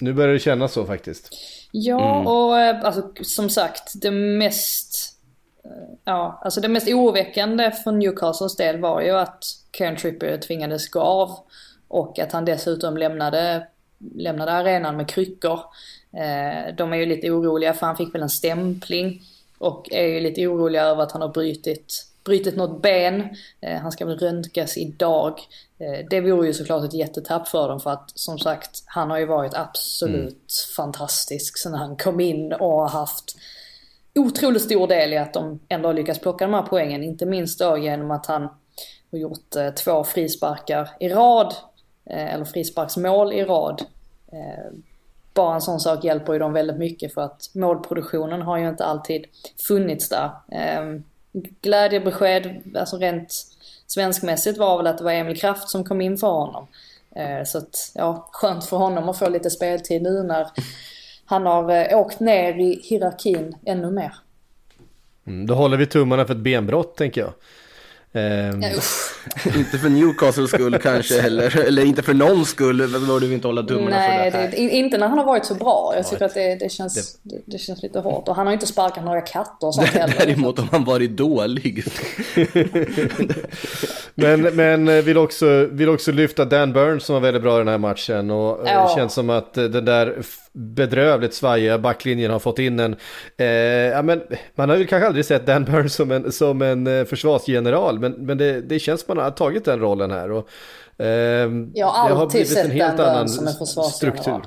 [0.00, 1.28] Nu börjar det kännas så faktiskt.
[1.72, 2.26] Ja, mm.
[2.26, 5.12] och eh, alltså, som sagt, det mest...
[6.04, 9.44] Ja, alltså det mest oroväckande för Newcastles del var ju att
[9.78, 11.38] Kieran Trippier tvingades gå av.
[11.88, 13.66] Och att han dessutom lämnade,
[14.14, 15.60] lämnade arenan med kryckor.
[16.76, 19.22] de är ju lite oroliga för han fick väl en stämpling.
[19.58, 23.36] Och är ju lite oroliga över att han har brutit brutit något ben.
[23.60, 25.40] Eh, han ska väl röntgas idag.
[25.78, 29.18] Eh, det vore ju såklart ett jättetapp för dem för att som sagt han har
[29.18, 30.36] ju varit absolut mm.
[30.76, 33.36] fantastisk sen han kom in och har haft
[34.14, 37.02] otroligt stor del i att de ändå har lyckats plocka de här poängen.
[37.02, 38.42] Inte minst då genom att han
[39.10, 41.54] har gjort eh, två frisparkar i rad.
[42.10, 43.82] Eller frisparksmål i rad.
[45.34, 48.84] Bara en sån sak hjälper ju dem väldigt mycket för att målproduktionen har ju inte
[48.84, 49.24] alltid
[49.68, 50.30] funnits där.
[51.62, 53.32] Glädjebesked, alltså rent
[53.86, 56.66] svenskmässigt var väl att det var Emil Kraft som kom in för honom.
[57.16, 60.46] Eh, så att, ja, skönt för honom att få lite speltid nu när
[61.24, 64.12] han har eh, åkt ner i hierarkin ännu mer.
[65.26, 67.32] Mm, då håller vi tummarna för ett benbrott tänker jag.
[68.16, 68.62] Um...
[69.56, 73.62] inte för Newcastles skull kanske heller, eller inte för någon skull borde vi inte hålla
[73.62, 74.48] tummarna Nej, för det.
[74.48, 75.92] Nej, inte när han har varit så bra.
[75.96, 77.36] Jag tycker att det, det, känns, det...
[77.46, 78.28] det, känns lite hårt.
[78.28, 80.14] Och han har inte sparkat några katter och sånt heller.
[80.18, 81.84] Däremot om han varit dålig.
[84.14, 87.58] men men eh, vill, också, vill också lyfta Dan Burns som var väldigt bra i
[87.58, 88.30] den här matchen.
[88.30, 88.88] Och eh, ja.
[88.88, 90.22] det känns som att eh, den där
[90.56, 92.96] bedrövligt svajiga backlinjen har fått in en,
[93.36, 94.22] eh, ja men
[94.54, 98.12] man har ju kanske aldrig sett Dan Burns som en, som en eh, försvarsgeneral, men,
[98.12, 100.30] men det, det känns som man har tagit den rollen här.
[100.30, 100.48] Och,
[101.04, 104.42] eh, jag har alltid sett en Dan Burns som en försvarsgeneral.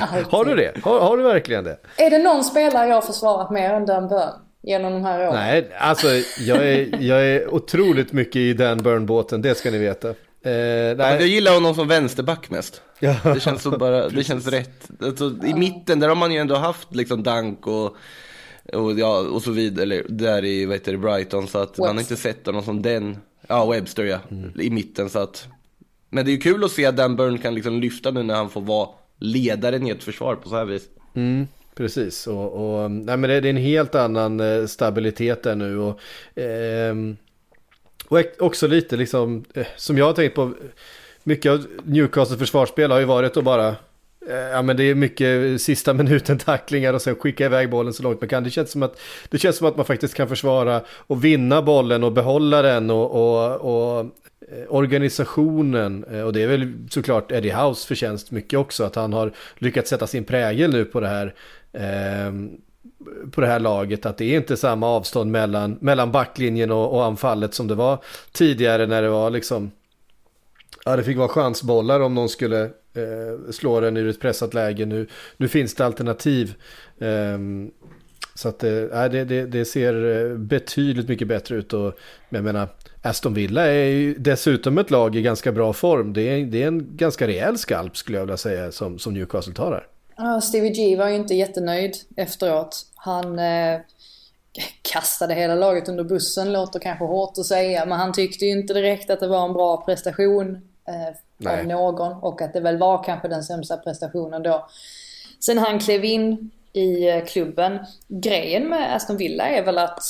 [0.30, 0.72] har du det?
[0.82, 1.78] Har, har, du verkligen det?
[1.96, 4.30] Är det någon spelare jag har försvarat mer än Dan Burn
[4.62, 5.34] genom de här åren?
[5.34, 6.06] Nej, alltså
[6.40, 10.14] jag är, jag är otroligt mycket i Dan Burn-båten, det ska ni veta.
[10.42, 10.96] Eh, nej.
[10.96, 12.82] Jag gillar honom som vänsterback mest.
[12.98, 13.16] Ja.
[13.24, 14.88] Det känns så bara, det känns rätt.
[15.00, 17.96] Alltså, I mitten där har man ju ändå haft liksom Dunk och,
[18.72, 21.48] och, ja, och så vidare, eller där i vad heter det, Brighton.
[21.48, 21.82] Så att Webster.
[21.82, 24.60] man har inte sett honom som den, ja Webster ja, mm.
[24.60, 25.10] i mitten.
[25.10, 25.48] Så att,
[26.10, 28.34] men det är ju kul att se att Dan Burn kan liksom lyfta nu när
[28.34, 30.82] han får vara ledaren i ett försvar på så här vis.
[31.14, 31.46] Mm.
[31.74, 35.78] Precis, och, och nej, men det, är en helt annan eh, stabilitet där nu.
[35.78, 36.00] Och,
[36.40, 36.94] eh,
[38.08, 40.54] och också lite liksom, eh, som jag har tänkt på,
[41.22, 43.68] mycket av Newcastles försvarsspel har ju varit att bara,
[44.28, 48.02] eh, ja men det är mycket sista minuten tacklingar och sen skicka iväg bollen så
[48.02, 48.44] långt man kan.
[48.44, 52.04] Det känns som att, det känns som att man faktiskt kan försvara och vinna bollen
[52.04, 57.86] och behålla den och, och, och eh, organisationen, och det är väl såklart Eddie House
[57.86, 61.34] förtjänst mycket också, att han har lyckats sätta sin prägel nu på det här
[61.72, 62.32] eh,
[63.30, 67.04] på det här laget att det är inte samma avstånd mellan, mellan backlinjen och, och
[67.04, 67.98] anfallet som det var
[68.32, 69.70] tidigare när det var liksom
[70.84, 74.86] Ja, det fick vara chansbollar om någon skulle eh, slå den ur ett pressat läge.
[74.86, 76.54] Nu, nu finns det alternativ.
[76.98, 77.38] Eh,
[78.34, 78.70] så att eh,
[79.10, 81.72] det, det, det, ser eh, betydligt mycket bättre ut.
[81.72, 82.68] Och, jag menar,
[83.02, 86.12] Aston Villa är ju dessutom ett lag i ganska bra form.
[86.12, 89.54] Det är, det är en ganska rejäl skalp skulle jag vilja säga som, som Newcastle
[89.54, 90.40] tar här.
[90.40, 92.86] Stevie G var ju inte jättenöjd efteråt.
[92.98, 93.80] Han eh,
[94.82, 98.74] kastade hela laget under bussen, låter kanske hårt att säga, men han tyckte ju inte
[98.74, 103.04] direkt att det var en bra prestation eh, av någon och att det väl var
[103.04, 104.68] kanske den sämsta prestationen då.
[105.40, 107.78] Sen han klev in i eh, klubben.
[108.08, 110.02] Grejen med Aston Villa är väl att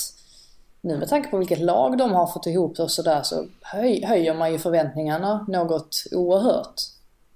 [0.81, 4.33] nu med tanke på vilket lag de har fått ihop och sådär så höj, höjer
[4.33, 6.81] man ju förväntningarna något oerhört.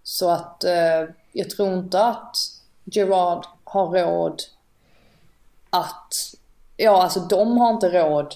[0.04, 2.36] Så att eh, jag tror inte att
[2.84, 4.42] Gerard har råd
[5.74, 6.14] att,
[6.78, 8.36] ja alltså de har inte råd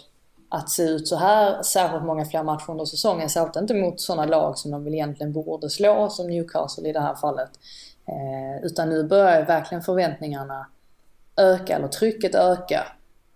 [0.49, 3.29] att se ut så här särskilt många fler matcher under säsongen.
[3.29, 6.99] Särskilt inte mot sådana lag som de väl egentligen borde slå, som Newcastle i det
[6.99, 7.49] här fallet.
[8.05, 10.67] Eh, utan nu börjar verkligen förväntningarna
[11.37, 12.83] öka, eller trycket öka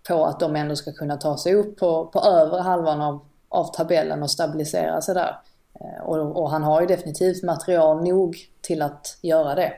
[0.08, 3.64] på att de ändå ska kunna ta sig upp på, på övre halvan av, av
[3.74, 5.38] tabellen och stabilisera sig där.
[5.80, 9.72] Eh, och, och han har ju definitivt material nog till att göra det.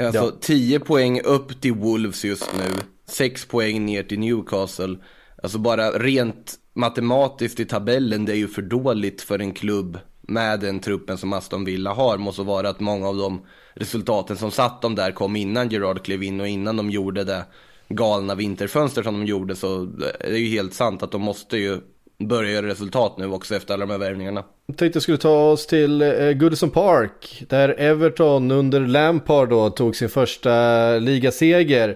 [0.00, 0.32] Alltså Ja.
[0.40, 4.96] 10 poäng upp till Wolves just nu, 6 poäng ner till Newcastle.
[5.42, 10.60] Alltså bara rent matematiskt i tabellen, det är ju för dåligt för en klubb med
[10.60, 12.18] den truppen som Aston Villa har.
[12.18, 16.22] Måste vara att många av de resultaten som satt dem där kom innan Gerard klev
[16.22, 17.44] in och innan de gjorde det
[17.88, 19.56] galna vinterfönster som de gjorde.
[19.56, 21.80] Så det är ju helt sant att de måste ju
[22.18, 24.44] Börjar göra resultat nu också efter alla de här värvningarna.
[24.66, 27.44] Jag tänkte jag skulle ta oss till eh, Goodison Park.
[27.48, 31.88] Där Everton under Lampard då tog sin första ligaseger.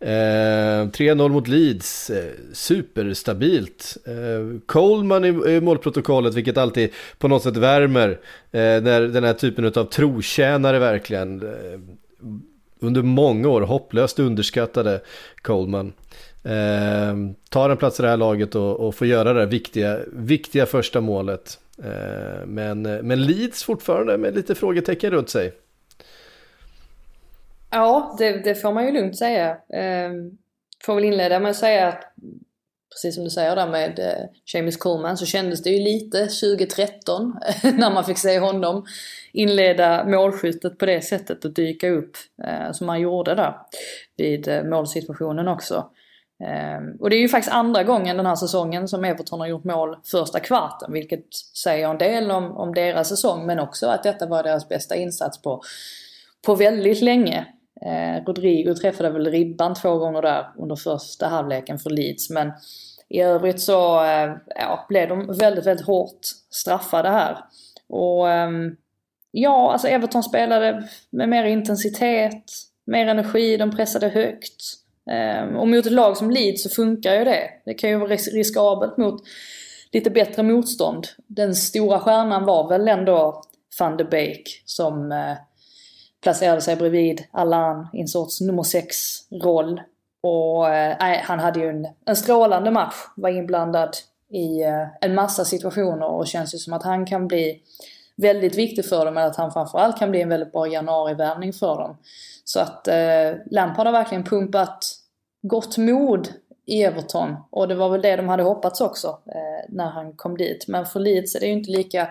[0.00, 2.10] Eh, 3-0 mot Leeds.
[2.10, 3.96] Eh, superstabilt.
[4.06, 8.10] Eh, Coleman i, i målprotokollet vilket alltid på något sätt värmer.
[8.50, 11.42] Eh, när den här typen av trotjänare verkligen.
[11.42, 11.80] Eh,
[12.80, 15.00] under många år hopplöst underskattade
[15.42, 15.92] Coleman.
[16.48, 17.16] Eh,
[17.50, 20.66] tar en plats i det här laget och, och får göra det här viktiga, viktiga
[20.66, 21.58] första målet.
[21.84, 25.52] Eh, men, men Leeds fortfarande med lite frågetecken runt sig.
[27.70, 29.50] Ja, det, det får man ju lugnt säga.
[29.50, 30.10] Eh,
[30.84, 32.14] får väl inleda med att säga att
[32.90, 37.34] precis som du säger där med eh, James Coleman så kändes det ju lite 2013
[37.62, 38.86] när man fick se honom
[39.32, 43.54] inleda målskyttet på det sättet och dyka upp eh, som han gjorde där
[44.16, 45.90] vid eh, målsituationen också.
[46.44, 49.64] Ehm, och det är ju faktiskt andra gången den här säsongen som Everton har gjort
[49.64, 54.26] mål första kvarten vilket säger en del om, om deras säsong men också att detta
[54.26, 55.62] var deras bästa insats på,
[56.46, 57.46] på väldigt länge.
[57.80, 62.52] Eh, Rodrigo träffade väl ribban två gånger där under första halvleken för Leeds men
[63.08, 66.20] i övrigt så eh, ja, blev de väldigt, väldigt hårt
[66.50, 67.38] straffade här.
[67.88, 68.50] Och eh,
[69.30, 72.44] ja, alltså Everton spelade med mer intensitet,
[72.86, 74.87] mer energi, de pressade högt.
[75.10, 77.50] Ehm, och mot ett lag som Leeds så funkar ju det.
[77.64, 79.22] Det kan ju vara riskabelt mot
[79.92, 81.06] lite bättre motstånd.
[81.26, 83.42] Den stora stjärnan var väl ändå
[83.80, 85.36] van de Beek som eh,
[86.22, 89.80] placerade sig bredvid Allan i en sorts nummer 6-roll.
[90.20, 93.96] Och eh, nej, han hade ju en, en strålande match, var inblandad
[94.30, 97.60] i eh, en massa situationer och känns ju som att han kan bli
[98.16, 101.76] väldigt viktig för dem, men att han framförallt kan bli en väldigt bra januarivärvning för
[101.76, 101.96] dem.
[102.44, 104.97] Så att eh, Lampard har verkligen pumpat
[105.42, 106.28] gott mod
[106.66, 110.36] i Everton och det var väl det de hade hoppats också eh, när han kom
[110.36, 110.64] dit.
[110.68, 112.08] Men för Leeds är det ju inte lika,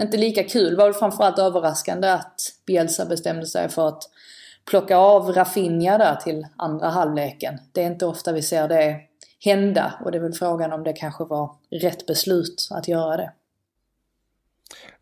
[0.00, 0.70] inte lika kul.
[0.70, 4.02] Det var väl framförallt överraskande att Bielsa bestämde sig för att
[4.70, 7.58] plocka av Rafinha där till andra halvleken.
[7.72, 9.00] Det är inte ofta vi ser det
[9.44, 13.32] hända och det är väl frågan om det kanske var rätt beslut att göra det.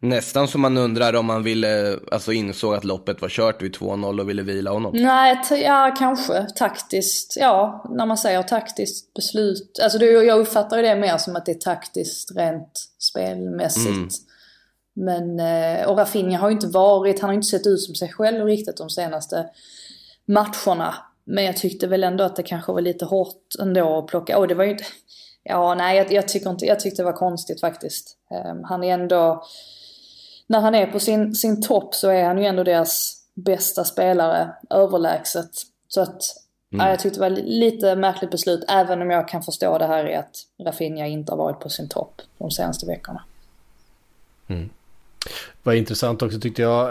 [0.00, 4.20] Nästan som man undrar om man ville, alltså insåg att loppet var kört vid 2-0
[4.20, 4.92] och ville vila honom.
[4.94, 7.37] Nej, ja kanske taktiskt.
[7.37, 9.78] Ja, när man säger taktiskt beslut.
[9.82, 13.88] Alltså det, jag uppfattar ju det mer som att det är taktiskt rent spelmässigt.
[13.88, 14.08] Mm.
[14.94, 18.12] Men, eh, och Rafinha har ju inte varit, han har inte sett ut som sig
[18.12, 19.46] själv riktigt de senaste
[20.26, 20.94] matcherna.
[21.24, 24.48] Men jag tyckte väl ändå att det kanske var lite hårt ändå att plocka, och
[24.48, 24.84] det var ju inte,
[25.42, 28.16] ja nej jag, jag tycker inte, jag tyckte det var konstigt faktiskt.
[28.50, 29.44] Um, han är ändå,
[30.48, 34.50] när han är på sin, sin topp så är han ju ändå deras bästa spelare
[34.70, 35.50] överlägset.
[35.88, 36.22] Så att
[36.72, 36.87] Mm.
[36.87, 40.08] ja, jag tyckte det var lite märkligt beslut även om jag kan förstå det här
[40.08, 43.22] i att Rafinha inte har varit på sin topp de senaste veckorna.
[45.62, 46.88] Var intressant också tyckte jag.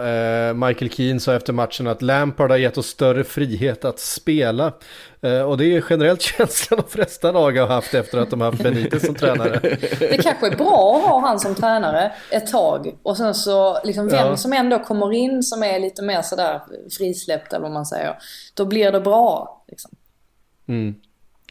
[0.50, 4.74] Eh, Michael Keane sa efter matchen att Lampard har gett oss större frihet att spela.
[5.22, 8.52] Eh, och det är generellt känslan de flesta lag har haft efter att de har
[8.52, 9.60] haft Benitez som tränare.
[10.00, 14.08] Det kanske är bra att ha han som tränare ett tag och sen så liksom
[14.08, 14.38] vem Ja.
[14.38, 16.62] som ändå kommer in som är lite mer sådär
[16.98, 18.18] frisläppt eller vad man säger.
[18.54, 19.64] Då blir det bra.
[19.68, 19.92] Liksom.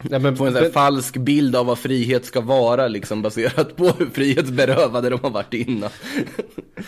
[0.03, 3.83] Nej, men, Få en här falsk bild av vad frihet ska vara liksom baserat på
[3.99, 5.89] hur frihetsberövade de har varit innan.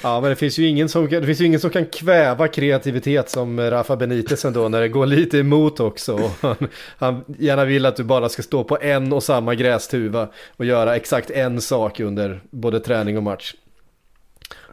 [0.02, 3.30] ja, men det finns, ju ingen som, det finns ju ingen som kan kväva kreativitet
[3.30, 6.32] som Rafa Benitez ändå när det går lite emot också.
[6.42, 6.56] Han,
[6.98, 10.96] han gärna vill att du bara ska stå på en och samma grästuva och göra
[10.96, 13.54] exakt en sak under både träning och match.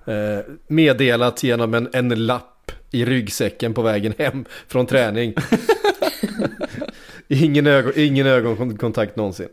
[0.06, 5.34] Eh, meddelat genom en, en lapp i ryggsäcken på vägen hem från träning.
[7.28, 9.48] ingen, ögon, ingen ögonkontakt någonsin.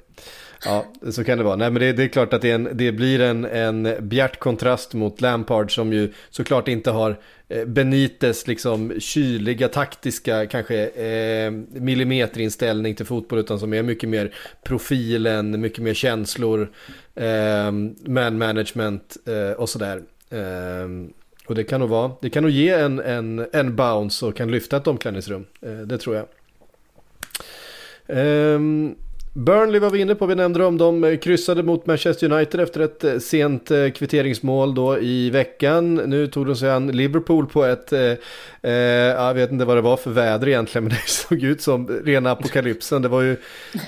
[0.66, 1.56] Ja, så kan det vara.
[1.56, 4.94] Nej, men det, det är klart att det, en, det blir en, en bjärt kontrast
[4.94, 12.96] mot Lampard som ju såklart inte har eh, Benites liksom kyliga taktiska kanske eh, millimeterinställning
[12.96, 16.72] till fotboll utan som är mycket mer profilen, mycket mer känslor,
[17.16, 17.72] eh,
[18.06, 20.02] man management eh, och sådär.
[20.30, 20.88] Eh,
[21.48, 24.52] och det kan nog vara, det kan nog ge en, en, en bounce och kan
[24.52, 25.46] lyfta ett omklädningsrum.
[25.62, 26.26] Eh, det tror jag.
[28.08, 28.96] Um,
[29.36, 30.78] Burnley var vi inne på, vi nämnde dem.
[30.78, 35.96] De kryssade mot Manchester United efter ett eh, sent eh, kvitteringsmål då i veckan.
[35.96, 38.14] Nu tog de sig an Liverpool på ett, eh,
[38.64, 41.62] eh, eh, jag vet inte vad det var för väder egentligen, men det såg ut
[41.62, 43.02] som rena apokalypsen.
[43.02, 43.38] Det var ju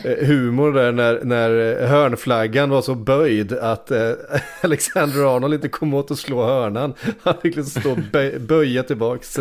[0.03, 4.11] eh, humor där när, när hörnflaggan var så böjd att eh,
[4.61, 6.93] Alexander Arnold inte kom åt att slå hörnan.
[7.23, 9.35] Han fick liksom stå och böj, böja tillbaks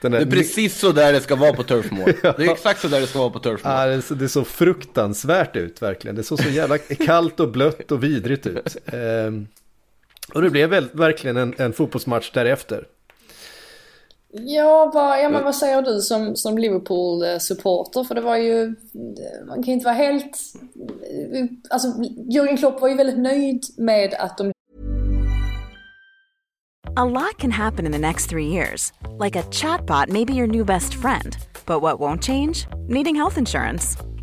[0.00, 0.20] den här...
[0.20, 2.34] Det är precis så där det ska vara på ja.
[2.36, 3.72] Det är exakt så där det ska vara på turfmål.
[3.72, 6.16] Ja, det, det är så fruktansvärt ut verkligen.
[6.16, 8.76] Det såg så jävla kallt och blött och vidrigt ut.
[8.86, 9.46] Ehm,
[10.34, 12.84] och det blev väl, verkligen en, en fotbollsmatch därefter.
[14.40, 18.04] Ja, vad, ja men vad säger du som, som Liverpool-supporter?
[18.04, 18.74] För det var ju,
[19.46, 20.36] man kan inte vara helt...
[21.70, 21.88] Alltså,
[22.30, 24.52] Jürgen Klopp var ju väldigt nöjd med att de...
[26.96, 28.92] A lot can happen in the next three years.
[29.24, 31.36] Like a chatbot may be your new best friend.
[31.66, 32.66] But what won't change?
[32.88, 33.98] Needing health insurance.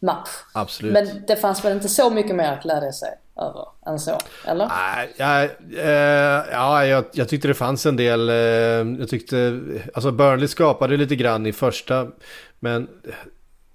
[0.00, 0.28] match.
[0.52, 0.92] Absolut.
[0.92, 4.68] Men det fanns väl inte så mycket mer att glädja sig över än så, eller?
[4.68, 5.42] Nej, ja,
[5.82, 8.28] äh, ja jag, jag, tyckte det fanns en del.
[8.28, 8.34] Äh,
[8.98, 9.60] jag tyckte,
[9.94, 12.06] alltså Burnley skapade lite grann i första,
[12.60, 12.88] men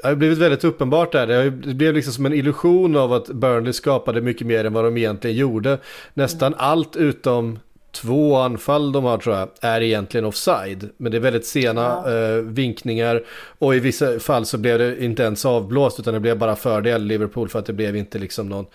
[0.01, 1.27] det har blivit väldigt uppenbart där.
[1.27, 4.97] Det blev liksom som en illusion av att Burnley skapade mycket mer än vad de
[4.97, 5.77] egentligen gjorde.
[6.13, 6.65] Nästan mm.
[6.65, 7.59] allt utom
[7.91, 10.89] två anfall de har tror jag är egentligen offside.
[10.97, 12.13] Men det är väldigt sena ja.
[12.13, 13.23] eh, vinkningar
[13.59, 17.03] och i vissa fall så blev det inte ens avblåst utan det blev bara fördel
[17.03, 18.65] Liverpool för att det blev inte liksom någon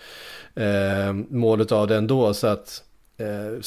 [0.55, 2.33] eh, målet av det ändå.
[2.33, 2.83] Så att
[3.17, 3.59] eh,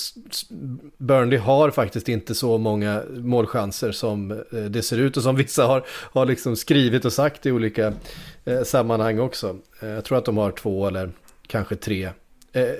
[0.98, 5.66] Burnley har faktiskt inte så många målchanser som eh, det ser ut och som vissa
[5.66, 7.92] har, har liksom skrivit och sagt i olika
[8.44, 9.56] eh, sammanhang också.
[9.80, 11.10] Jag tror att de har två eller
[11.46, 12.10] kanske tre.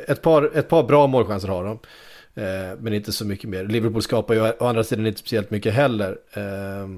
[0.07, 1.79] ett, par, ett par bra målchanser har de.
[2.39, 3.65] Eh, men inte så mycket mer.
[3.65, 6.19] Liverpool skapar ju å andra sidan inte speciellt mycket heller.
[6.33, 6.89] Eh,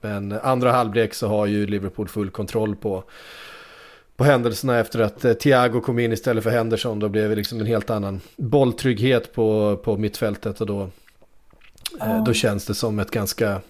[0.00, 3.04] men andra halvlek så har ju Liverpool full kontroll på,
[4.16, 6.98] på händelserna efter att eh, Thiago kom in istället för Henderson.
[6.98, 10.90] Då blev det liksom en helt annan bolltrygghet på, på mittfältet och då,
[12.00, 12.24] oh.
[12.24, 13.60] då känns det som ett ganska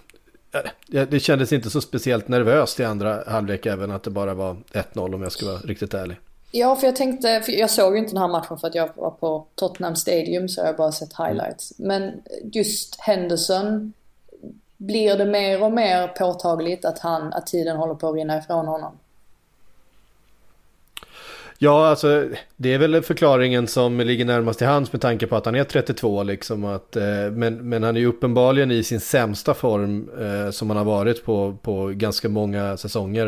[0.89, 5.15] det kändes inte så speciellt nervöst i andra halvlek även att det bara var 1-0
[5.15, 6.17] om jag ska vara riktigt ärlig.
[6.59, 8.91] Ja, för jag tänkte, för jag såg ju inte den här matchen för att jag
[8.95, 11.73] var på Tottenham Stadium så jag har bara sett highlights.
[11.79, 12.13] Men
[12.53, 13.93] just Henderson,
[14.77, 18.67] blir det mer och mer påtagligt att, han, att tiden håller på att rinna ifrån
[18.67, 18.93] honom?
[21.59, 25.47] Ja, alltså det är väl förklaringen som ligger närmast till hands med tanke på att
[25.47, 26.65] han är 32 liksom.
[26.65, 30.77] Att, eh, men, men han är ju uppenbarligen i sin sämsta form eh, som han
[30.77, 33.27] har varit på, på ganska många säsonger.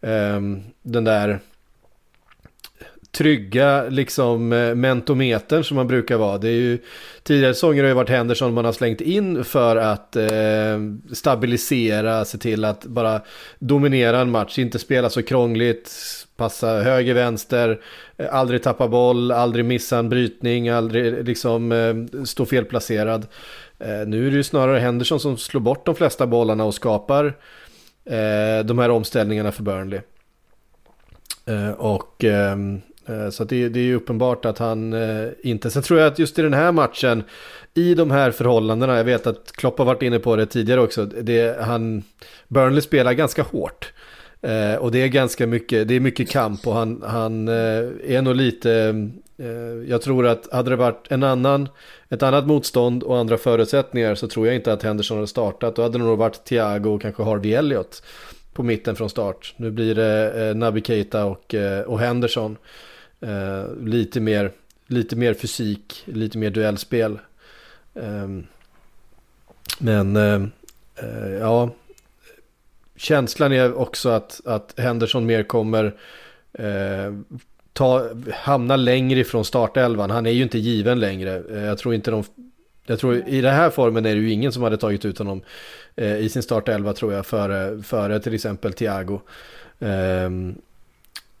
[0.00, 0.40] Eh,
[0.82, 1.40] den där
[3.14, 6.38] trygga liksom eh, mentometern som man brukar vara.
[6.38, 6.78] Det är ju,
[7.22, 10.78] tidigare säsonger har ju varit Henderson man har slängt in för att eh,
[11.12, 13.20] stabilisera, se till att bara
[13.58, 15.92] dominera en match, inte spela så krångligt,
[16.36, 17.80] passa höger, vänster,
[18.16, 23.26] eh, aldrig tappa boll, aldrig missa en brytning, aldrig eh, liksom eh, stå felplacerad.
[23.78, 27.24] Eh, nu är det ju snarare Henderson som slår bort de flesta bollarna och skapar
[28.04, 30.00] eh, de här omställningarna för Burnley.
[31.76, 32.56] och Eh,
[33.06, 35.70] Eh, så det, det, är uppenbart att han eh, inte...
[35.70, 37.22] Sen tror jag att just i den här matchen,
[37.74, 41.04] i de här förhållandena, jag vet att Klopp har varit inne på det tidigare också,
[41.04, 42.02] det, han,
[42.48, 43.92] Burnley spelar ganska hårt.
[44.42, 48.22] Eh, och det är ganska mycket, det är mycket kamp och han, han eh, är
[48.22, 48.94] nog lite...
[49.86, 51.68] jag tror att hade det varit en annan,
[52.08, 55.76] ett annat motstånd och andra förutsättningar så tror jag inte att Henderson hade startat.
[55.76, 58.02] Då hade det nog varit Thiago och kanske Harvey Elliott
[58.52, 59.54] på mitten från start.
[59.56, 61.54] Nu blir det Naby Keita och,
[61.86, 62.56] och Henderson.
[63.24, 64.50] Eh, lite, mer,
[64.86, 67.18] lite mer fysik, lite mer duellspel.
[67.94, 68.44] Ehm, eh,
[69.78, 70.42] men eh,
[71.40, 71.70] ja,
[72.96, 75.84] känslan är också att, att Henderson mer kommer
[76.52, 77.14] eh,
[77.72, 80.10] ta, hamna längre ifrån startelvan.
[80.10, 81.42] Han är ju inte given längre.
[81.50, 82.24] Eh, jag tror inte de
[82.86, 85.42] jag tror i den här formen är det ju ingen som hade tagit ut honom
[85.96, 89.20] eh, i sin startelva tror jag före, före till exempel Thiago.
[89.78, 90.54] Um,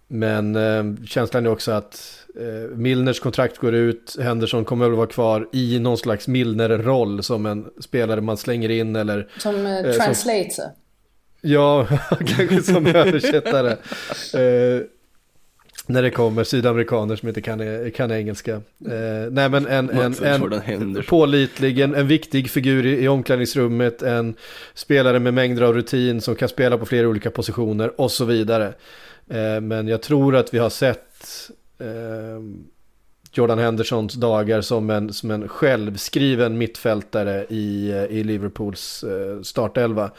[0.08, 5.06] men eh, känslan är också att eh, Milners kontrakt går ut, Henderson kommer väl vara
[5.06, 9.28] kvar i någon slags Milner-roll som en spelare man slänger in eller...
[9.38, 10.50] Som eh, translator?
[10.50, 10.70] Som,
[11.40, 11.86] ja,
[12.26, 13.70] kanske som översättare.
[14.34, 14.86] Eh,
[15.86, 18.52] när det kommer sydamerikaner som inte kan, kan engelska.
[18.52, 24.34] Eh, nej men en, en, en pålitlig, en, en viktig figur i, i omklädningsrummet, en
[24.74, 28.72] spelare med mängder av rutin som kan spela på flera olika positioner och så vidare.
[29.28, 32.40] Eh, men jag tror att vi har sett eh,
[33.32, 40.10] Jordan Hendersons dagar som en, som en självskriven mittfältare i, i Liverpools eh, startelva.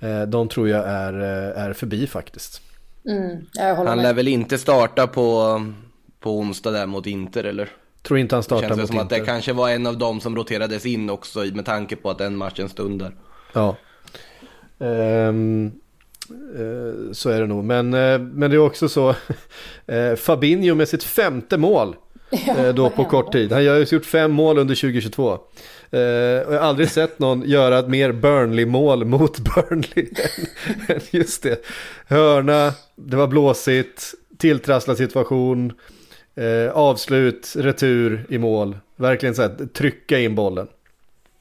[0.00, 2.60] Eh, de tror jag är, eh, är förbi faktiskt.
[3.08, 3.46] Mm,
[3.86, 5.60] han lär väl inte starta på,
[6.20, 7.70] på onsdag där mot Inter eller?
[8.02, 8.76] Tror inte han startar mot Inter.
[8.76, 11.64] Det känns som att det kanske var en av dem som roterades in också med
[11.64, 13.14] tanke på att den matchen stundar.
[13.52, 13.76] Ja.
[14.78, 15.72] Um,
[17.12, 17.64] så är det nog.
[17.64, 19.08] Men, uh, men det är också så.
[19.92, 21.96] Uh, Fabinho med sitt femte mål.
[22.46, 23.52] Ja, då på kort tid.
[23.52, 25.32] Han har gjort fem mål under 2022.
[25.32, 30.08] Uh, jag har aldrig sett någon göra ett mer Burnley-mål mot Burnley
[30.88, 31.64] än just det.
[32.06, 35.72] Hörna, det var blåsigt, tilltrasslad situation,
[36.72, 38.76] avslut, retur i mål.
[38.96, 40.66] Verkligen så här, trycka in bollen.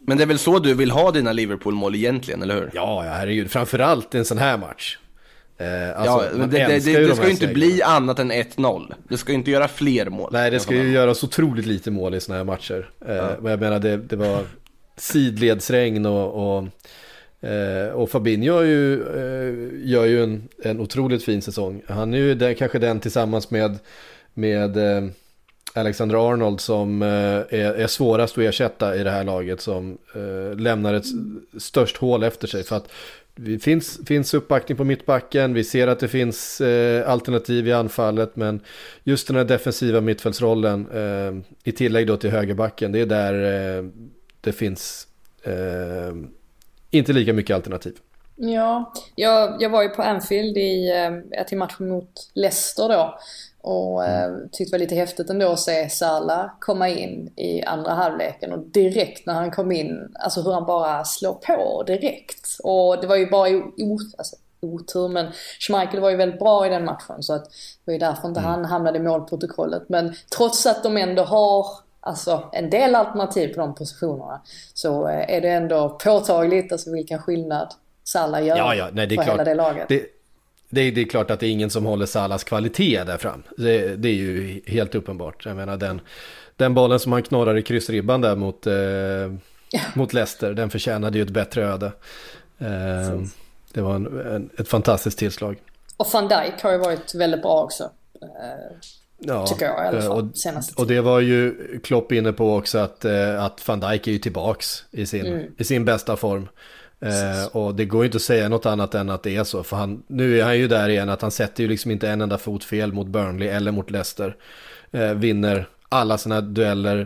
[0.08, 2.72] Men det är väl så du vill ha dina Liverpool-mål egentligen, eller hur?
[2.74, 3.51] Ja, ja herregud.
[3.51, 4.97] Framförallt i en sån här match.
[5.58, 8.93] Eh, alltså, ja, det, det, det, det ska ju inte bli annat än 1-0.
[9.10, 10.30] Det ska ju inte göra fler mål.
[10.34, 12.89] Nej, det ska ju göras otroligt lite mål i sådana här matcher.
[13.08, 13.30] Eh, ja.
[13.41, 14.45] Men jag menar, det, det var
[14.97, 16.68] sidledsregn och, och,
[17.49, 21.82] eh, och Fabinho ju, eh, gör ju en, en otroligt fin säsong.
[21.88, 23.80] Han är ju den, kanske den tillsammans med,
[24.34, 25.10] med eh,
[25.74, 30.59] Alexander Arnold som eh, är, är svårast att ersätta i det här laget som eh,
[30.59, 31.05] lämnar ett
[31.57, 32.63] störst hål efter sig.
[32.63, 32.91] För att
[33.36, 38.36] det finns, finns uppbackning på mittbacken, vi ser att det finns eh, alternativ i anfallet,
[38.36, 38.59] men
[39.03, 43.34] just den här defensiva mittfältsrollen eh, i tillägg då till högerbacken, det är där
[43.78, 43.84] eh,
[44.41, 45.07] det finns
[45.43, 46.15] eh,
[46.89, 47.93] inte lika mycket alternativ.
[48.36, 50.89] Ja, jag, jag var ju på Anfield i,
[51.38, 53.19] eh, till matchen mot Leicester då.
[53.64, 57.91] Och eh, tyckte det var lite häftigt ändå att se Salah komma in i andra
[57.91, 62.47] halvleken och direkt när han kom in, alltså hur han bara slår på direkt.
[62.64, 66.70] Och det var ju bara o, alltså, otur men Schmeichel var ju väldigt bra i
[66.70, 67.51] den matchen så att det
[67.86, 68.51] var ju därför inte mm.
[68.51, 69.84] han hamnade i målprotokollet.
[69.89, 71.66] Men trots att de ändå har
[71.99, 74.41] alltså, en del alternativ på de positionerna
[74.74, 79.16] så eh, är det ändå påtagligt alltså vilken skillnad Salah gör ja, ja, nej, det
[79.16, 79.34] är på klart.
[79.34, 79.89] hela det laget.
[79.89, 80.05] Det
[80.74, 83.43] det är, det är klart att det är ingen som håller Salas kvalitet där fram.
[83.57, 85.45] Det, det är ju helt uppenbart.
[85.45, 86.01] Jag menar den,
[86.55, 89.82] den bollen som han knorrar i kryssribban där mot, eh, ja.
[89.95, 91.91] mot Leicester, den förtjänade ju ett bättre öde.
[92.57, 93.21] Eh,
[93.74, 95.57] det var en, en, ett fantastiskt tillslag.
[95.97, 97.84] Och van Dijk har ju varit väldigt bra också.
[98.21, 98.76] Eh,
[99.17, 100.11] ja, tycker jag i alla fall.
[100.11, 101.53] Och, senaste och det var ju
[101.84, 105.51] Klopp inne på också att, eh, att van Dijk är ju tillbaks i sin, mm.
[105.57, 106.47] i sin bästa form.
[107.04, 109.64] Eh, och det går ju inte att säga något annat än att det är så.
[109.64, 112.22] För han, nu är han ju där igen att han sätter ju liksom inte en
[112.22, 114.36] enda fot fel mot Burnley eller mot Leicester.
[114.91, 116.99] Eh, vinner alla sina dueller.
[116.99, 117.06] Eh,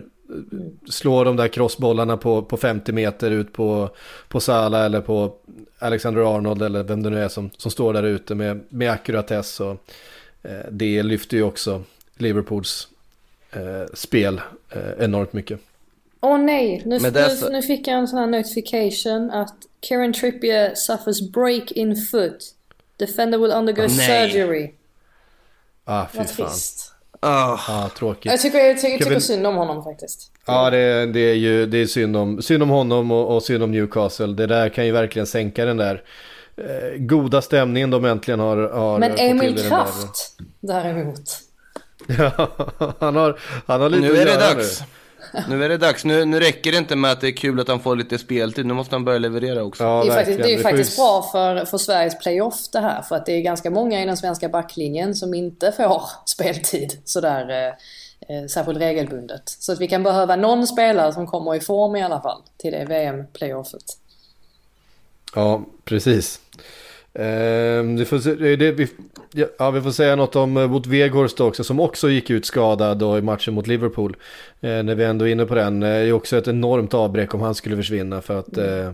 [0.90, 3.90] slår de där crossbollarna på, på 50 meter ut på,
[4.28, 5.34] på Sala eller på
[5.80, 9.60] Alexander Arnold eller vem det nu är som, som står där ute med, med ackuratess.
[9.60, 9.78] Och,
[10.44, 11.84] eh, det lyfter ju också
[12.18, 12.88] Liverpools
[13.52, 15.60] eh, spel eh, enormt mycket.
[16.22, 17.12] Åh oh, nej, nu, nu,
[17.52, 22.38] nu, fick jag en sån här notification att Kieran Trippier suffers break in foot.
[22.98, 24.72] Defender will undergo oh, surgery.
[25.86, 26.48] Ah, fy Vad fan.
[26.48, 26.94] trist.
[27.22, 27.70] Oh.
[27.70, 28.32] Ah, tråkigt.
[28.32, 30.32] Jag tycker, jag tycker, tycker synd om honom faktiskt.
[30.46, 33.64] Ja, det, det, är ju det är synd om, synd om honom och, och synd
[33.64, 34.28] om Newcastle.
[34.28, 36.04] Det där kan ju verkligen sänka den där
[36.58, 41.20] eh, goda stämningen de äntligen har, har Men Emil Kraft däremot.
[42.18, 42.50] Ja,
[43.00, 44.80] han har, han har lite nu är det dags.
[44.80, 44.86] Nu.
[45.50, 46.06] Nu är det dags.
[46.06, 48.66] Nu, nu räcker det inte med att det är kul att han får lite speltid.
[48.66, 49.84] Nu måste han börja leverera också.
[49.84, 53.02] Ja, det är faktiskt, det är faktiskt bra för, för Sveriges playoff det här.
[53.02, 57.50] För att det är ganska många i den svenska backlinjen som inte får speltid sådär
[57.50, 59.44] eh, eh, särskilt regelbundet.
[59.46, 62.72] Så att vi kan behöva någon spelare som kommer i form i alla fall till
[62.72, 63.98] det VM-playoffet.
[65.36, 66.40] Ja, precis.
[67.18, 68.88] Eh, det får, det, vi,
[69.58, 72.98] ja, vi får säga något om eh, mot Weghorst också som också gick ut skadad
[72.98, 74.16] då i matchen mot Liverpool.
[74.62, 75.80] Eh, när vi ändå är inne på den.
[75.80, 78.92] Det är också ett enormt avbräck om han skulle försvinna för att eh,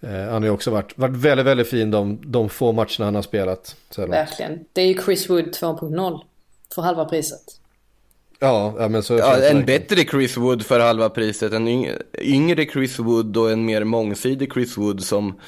[0.00, 3.22] han har ju också varit, varit väldigt, väldigt fin de, de få matcherna han har
[3.22, 3.76] spelat.
[3.96, 4.58] Verkligen.
[4.72, 6.20] Det är ju Chris Wood 2.0
[6.74, 7.42] för halva priset.
[8.38, 11.52] Ja, ja, men så ja, en bättre Chris Wood för halva priset.
[11.52, 11.68] En
[12.18, 15.40] yngre Chris Wood och en mer mångsidig Chris Wood som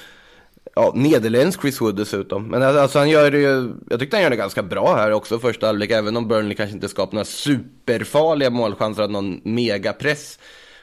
[0.74, 2.48] Ja, nederländsk Chris Wood dessutom.
[2.48, 5.12] Men alltså, alltså han gör det ju, jag tyckte han gör det ganska bra här
[5.12, 5.90] också första halvlek.
[5.90, 10.38] Även om Burnley kanske inte skapar några superfarliga målchanser, någon megapress.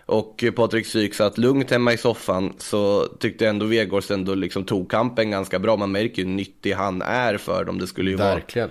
[0.05, 4.63] Och Patrik Syk satt lugnt hemma i soffan så tyckte jag ändå Vegårs ändå liksom
[4.63, 5.77] tog kampen ganska bra.
[5.77, 7.79] Man märker ju hur nyttig han är för dem.
[7.79, 8.69] Det skulle ju Verkligen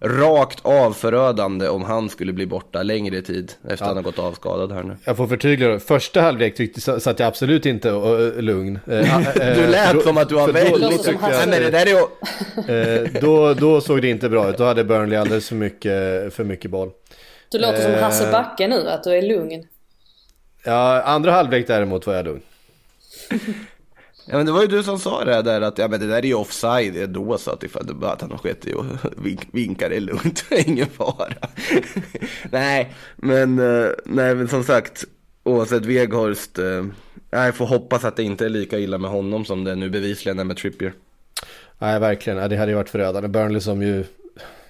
[0.00, 4.18] rakt av förödande om han skulle bli borta längre tid efter att han har gått
[4.18, 4.96] avskadad här nu.
[5.04, 8.78] Jag får förtydliga Första halvlek tyckte, satt jag absolut inte och, lugn.
[8.86, 11.00] du lät som att du var väldigt...
[11.04, 13.20] Som Nej, men det där är ju...
[13.20, 14.58] då, då såg det inte bra ut.
[14.58, 16.90] Då hade Burnley alldeles för mycket, för mycket boll.
[17.48, 19.66] Du låter som Hasse Backe nu, att du är lugn.
[20.64, 22.42] Ja, andra halvlek däremot var jag lugn.
[24.30, 26.16] Ja men det var ju du som sa det där att ja, men det där
[26.16, 28.84] är ju offside då så att ifall det att han har skett i och
[29.24, 31.48] vink, vinkar är lugnt, ingen fara.
[32.50, 35.04] nej, men, eh, nej men som sagt
[35.42, 36.84] oavsett Weghorst, eh,
[37.30, 40.38] jag får hoppas att det inte är lika illa med honom som det nu bevisligen
[40.38, 40.92] är med Trippier.
[41.78, 43.28] Nej verkligen, det hade ju varit förödande.
[43.28, 44.04] Burnley som ju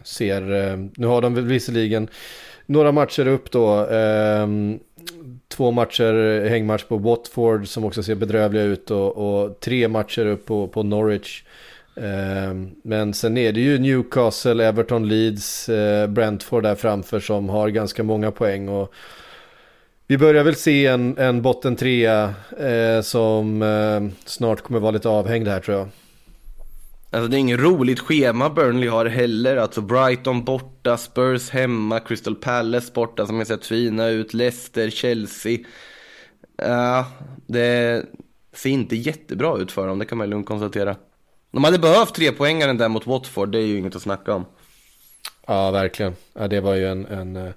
[0.03, 2.09] ser, eh, nu har de visserligen
[2.67, 3.87] några matcher upp då.
[3.87, 4.79] Ehm,
[5.61, 10.47] Två matcher hängmatch på Watford som också ser bedrövliga ut och, och tre matcher upp
[10.47, 11.43] på, på Norwich.
[11.97, 17.69] Ehm, men sen är det ju Newcastle, Everton, Leeds, eh, Brentford där framför som har
[17.69, 18.69] ganska många poäng.
[18.69, 18.93] Och
[20.07, 25.09] vi börjar väl se en, en botten trea eh, som eh, snart kommer vara lite
[25.09, 25.89] avhängd här tror jag.
[27.13, 29.57] Alltså det är inget roligt schema Burnley har heller.
[29.57, 35.59] Alltså Brighton borta, Spurs hemma, Crystal Palace borta som har sett fina ut, Leicester, Chelsea.
[36.57, 37.07] Ja, uh,
[37.47, 38.07] det
[38.53, 40.97] ser inte jättebra ut för dem, det kan man lugnt konstatera.
[41.53, 44.45] De hade behövt tre poängaren där mot Watford, det är ju inget att snacka om.
[45.47, 46.15] Ja, verkligen.
[46.35, 47.53] Ja, det var ju en, en eh,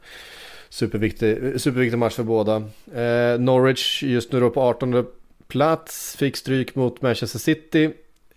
[0.70, 2.56] superviktig, superviktig match för båda.
[2.96, 5.06] Eh, Norwich just nu då på 18
[5.48, 7.94] plats, fick stryk mot Manchester City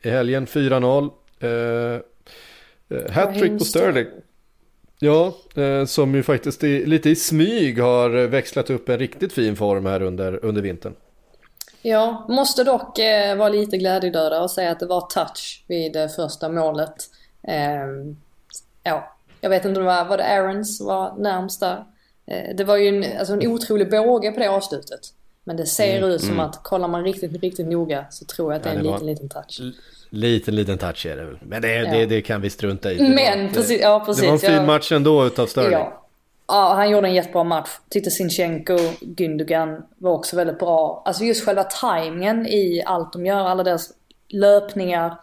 [0.06, 0.46] i helgen.
[0.46, 1.10] 4-0.
[1.40, 4.06] Eh, eh Hattrick på Sterling.
[4.98, 9.56] Ja, eh, som ju faktiskt i, lite i smyg har växlat upp en riktigt fin
[9.56, 10.94] form här under, under vintern.
[11.82, 16.08] Ja, måste dock eh, vara lite glädjedöda och säga att det var touch vid det
[16.08, 16.94] första målet.
[17.48, 17.86] Eh,
[18.82, 21.84] ja, jag vet inte om det var, var det Aarons var närmst där.
[22.26, 25.00] Eh, det var ju en, alltså en otrolig båge på det avslutet.
[25.46, 26.40] Men det ser mm, ut som mm.
[26.40, 29.28] att kollar man riktigt, riktigt noga så tror jag att det är en liten, liten
[29.28, 29.60] touch.
[30.10, 31.38] Liten, liten touch är det väl.
[31.42, 31.92] Men det, ja.
[31.92, 33.08] det, det, kan vi strunta i.
[33.08, 34.22] Men precis, ja precis.
[34.22, 35.72] Det var en fin jag, match ändå utav Sterling.
[35.72, 36.06] Ja.
[36.48, 37.68] ja, han gjorde en jättebra match.
[37.88, 41.02] Tyckte Sinchenko, Gündogan var också väldigt bra.
[41.04, 43.90] Alltså just själva tajmingen i allt de gör, alla deras
[44.28, 45.16] löpningar,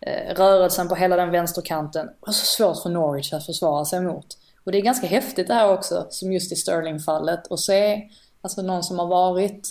[0.00, 2.06] eh, rörelsen på hela den vänsterkanten.
[2.06, 4.26] Det var så svårt för Norwich att försvara sig mot.
[4.64, 8.02] Och det är ganska häftigt det här också, som just i Sterling-fallet, att se
[8.42, 9.68] alltså någon som har varit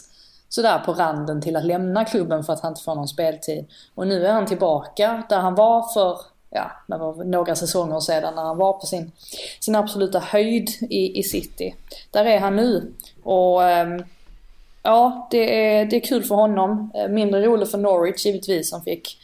[0.50, 3.66] sådär på randen till att lämna klubben för att han inte får någon speltid.
[3.96, 8.36] Och nu är han tillbaka där han var för, ja, det var några säsonger sedan
[8.36, 9.12] när han var på sin,
[9.60, 11.76] sin absoluta höjd i, i City.
[12.12, 12.94] Där är han nu.
[13.24, 14.04] Och ehm,
[14.84, 16.92] ja, det är, det är kul för honom.
[16.96, 19.18] Eh, mindre roligt för Norwich givetvis som fick,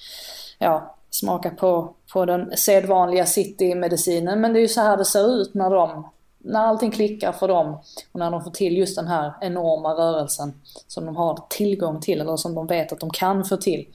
[0.59, 4.41] ja, smaka på, på den sedvanliga City-medicinen.
[4.41, 6.09] Men det är ju så här det ser ut när de
[6.45, 7.73] när allting klickar för dem
[8.11, 10.53] och när de får till just den här enorma rörelsen
[10.87, 13.87] som de har tillgång till eller som de vet att de kan få till.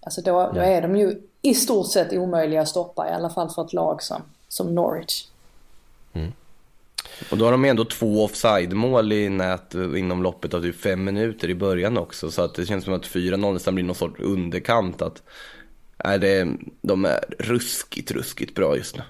[0.00, 3.50] Alltså då, då är de ju i stort sett omöjliga att stoppa i alla fall
[3.50, 5.24] för ett lag som, som Norwich.
[6.12, 6.32] Mm.
[7.30, 11.50] Och då har de ändå två offside-mål i nät inom loppet av typ fem minuter
[11.50, 12.30] i början också.
[12.30, 15.02] Så att det känns som att 4-0 nästan blir någon sorts underkant.
[15.02, 15.22] Att,
[15.98, 16.48] är det,
[16.80, 19.02] de är ruskigt, ruskigt bra just nu.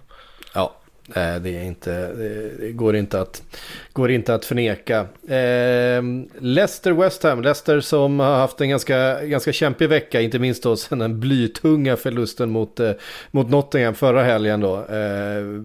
[0.55, 0.75] Ja,
[1.17, 2.13] Nej, det, är inte,
[2.61, 3.43] det går, inte att,
[3.93, 4.99] går inte att förneka.
[5.29, 6.03] Eh,
[6.39, 10.77] Leicester West Ham, Leicester som har haft en ganska, ganska kämpig vecka, inte minst då
[10.77, 12.93] sen den blytunga förlusten mot, eh,
[13.31, 14.77] mot Nottingham förra helgen då.
[14.77, 15.63] Eh,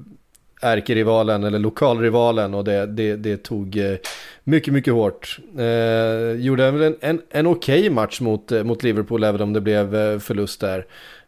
[0.64, 3.96] ärkerivalen eller lokalrivalen och det, det, det tog eh,
[4.44, 5.40] mycket, mycket hårt.
[5.58, 9.62] Eh, gjorde en, en, en okej okay match mot, eh, mot Liverpool även om det
[9.62, 10.86] blev eh, förlust där.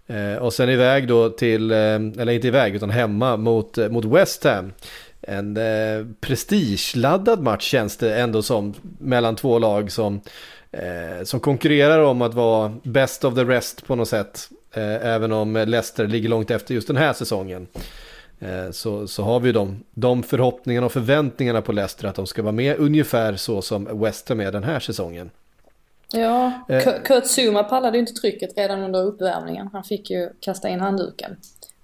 [0.07, 4.05] Eh, och sen iväg då till, eh, eller inte iväg utan hemma mot, eh, mot
[4.05, 4.73] West Ham.
[5.21, 10.21] En eh, prestigeladdad match känns det ändå som mellan två lag som,
[10.71, 14.49] eh, som konkurrerar om att vara best of the rest på något sätt.
[14.73, 17.67] Eh, även om Leicester ligger långt efter just den här säsongen.
[18.39, 22.41] Eh, så, så har vi de, de förhoppningarna och förväntningarna på Leicester att de ska
[22.41, 25.29] vara med ungefär så som West Ham är den här säsongen.
[26.15, 27.03] Ja, eh.
[27.03, 29.69] Kurt Zuma pallade ju inte trycket redan under uppvärmningen.
[29.73, 31.37] Han fick ju kasta in handduken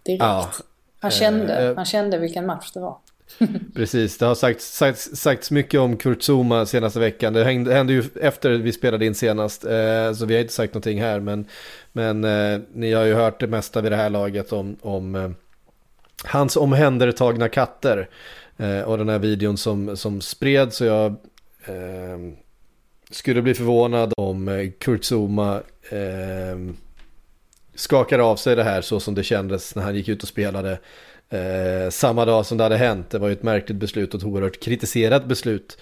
[0.04, 0.22] direkt.
[0.22, 0.52] Ja.
[1.00, 1.76] Han, kände, eh.
[1.76, 2.98] han kände vilken match det var.
[3.76, 7.34] Precis, det har sagts, sagts, sagts mycket om Kurt Zuma senaste veckan.
[7.34, 10.74] Det hände, hände ju efter vi spelade in senast, eh, så vi har inte sagt
[10.74, 11.20] någonting här.
[11.20, 11.46] Men,
[11.92, 15.30] men eh, ni har ju hört det mesta vid det här laget om, om eh,
[16.24, 18.10] hans omhändertagna katter.
[18.86, 20.78] och den här videon som, som spreds.
[20.78, 21.16] Så jag
[23.12, 26.74] skulle bli förvånad om eh, Kurt Zuma eh,
[27.76, 30.80] skakar av sig det här så som det kändes när han gick ut och spelade
[31.30, 33.10] eh, samma dag som det hade hänt.
[33.10, 35.78] Det var ju ett märkligt beslut och ett oerhört kritiserat beslut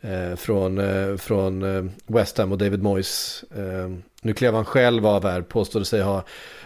[0.00, 3.44] eh, från, eh, från eh, West Ham och David Moyes.
[3.56, 3.90] Eh,
[4.22, 6.24] nu klev han själv av här, påstod sig ha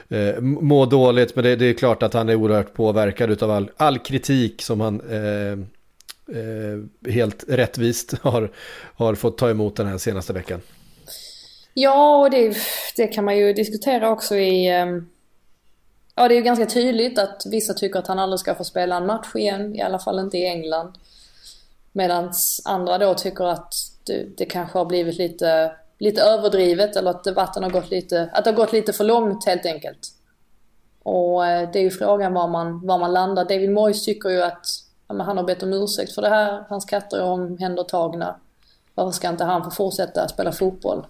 [0.08, 3.70] eh, må dåligt, men det, det, är klart att han är oerhört påverkad av all,
[3.76, 5.79] all kritik som han eh,
[6.30, 8.50] eh, helt rättvist har,
[8.94, 10.60] har fått ta emot den här senaste veckan.
[11.74, 12.56] Ja, och det,
[12.96, 14.68] det kan man ju diskutera också i...
[14.68, 15.08] Ehm,
[16.14, 18.96] ja, det är ju ganska tydligt att vissa tycker att han aldrig ska få spela
[18.96, 20.92] en match igen, i alla fall inte i England.
[21.92, 22.32] Medan
[22.64, 23.74] andra då tycker att
[24.06, 28.44] det, det, kanske har blivit lite, lite överdrivet eller att debatten har gått lite, att
[28.44, 30.08] det har gått lite för långt helt enkelt.
[31.02, 33.44] Och eh, det är ju frågan var man, var man landar.
[33.44, 34.66] David Moyes tycker ju att
[35.12, 38.36] men han har bett om ursäkt för det här, hans katter är omhändertagna.
[38.94, 41.06] Varför ska inte han få fortsätta spela fotboll?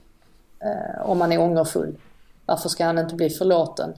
[0.61, 1.97] Eh, om han är ångerfull.
[2.47, 3.95] Varför ska han inte bli förlåten?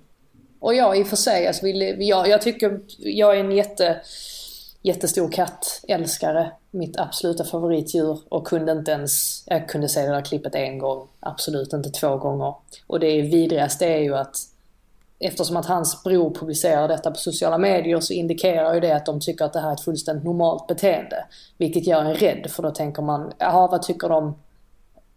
[0.60, 4.00] Och jag i och för sig, alltså, jag, jag tycker jag är en jätte,
[4.82, 6.52] jättestor kattälskare.
[6.70, 11.08] Mitt absoluta favoritdjur och kunde inte ens, jag kunde se det där klippet en gång.
[11.20, 12.54] Absolut inte två gånger.
[12.86, 14.36] Och det vidrigaste är ju att
[15.22, 19.20] eftersom att hans bror publicerar detta på sociala medier så indikerar ju det att de
[19.20, 21.24] tycker att det här är ett fullständigt normalt beteende.
[21.58, 24.38] Vilket gör en rädd för då tänker man, jaha vad tycker de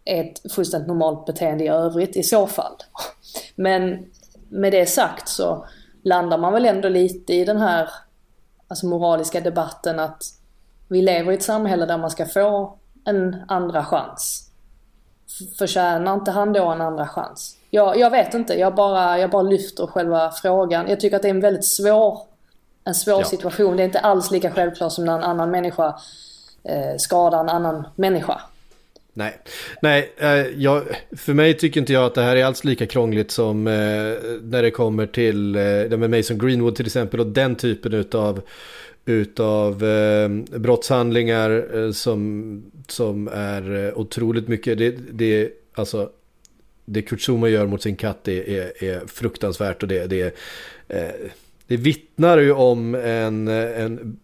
[0.04, 2.72] är ett fullständigt normalt beteende i övrigt i så fall?
[3.54, 4.06] Men
[4.48, 5.66] med det sagt så
[6.02, 7.88] landar man väl ändå lite i den här
[8.68, 10.22] alltså moraliska debatten att
[10.88, 14.50] vi lever i ett samhälle där man ska få en andra chans.
[15.58, 17.56] Förtjänar inte han då en andra chans?
[17.70, 20.88] Jag, jag vet inte, jag bara, jag bara lyfter själva frågan.
[20.88, 22.18] Jag tycker att det är en väldigt svår,
[22.84, 23.24] en svår ja.
[23.24, 23.76] situation.
[23.76, 25.94] Det är inte alls lika självklart som när en annan människa
[26.64, 28.40] eh, skadar en annan människa.
[29.16, 29.38] Nej,
[29.82, 30.82] Nej eh, jag,
[31.16, 33.72] för mig tycker inte jag att det här är alls lika krångligt som eh,
[34.42, 38.40] när det kommer till eh, med Mason Greenwood till exempel och den typen utav,
[39.06, 40.28] utav eh,
[40.58, 44.78] brottshandlingar eh, som, som är eh, otroligt mycket.
[44.78, 46.10] Det, det, alltså,
[46.84, 50.36] det Kurt Zuma gör mot sin katt är, är, är fruktansvärt och det, det,
[50.88, 51.30] eh,
[51.66, 54.18] det vittnar ju om en, en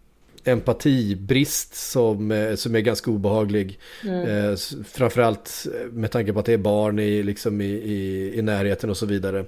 [0.45, 3.79] empatibrist som, eh, som är ganska obehaglig.
[4.05, 4.51] Mm.
[4.51, 8.91] Eh, framförallt med tanke på att det är barn i, liksom i, i, i närheten
[8.91, 9.45] och så vidare.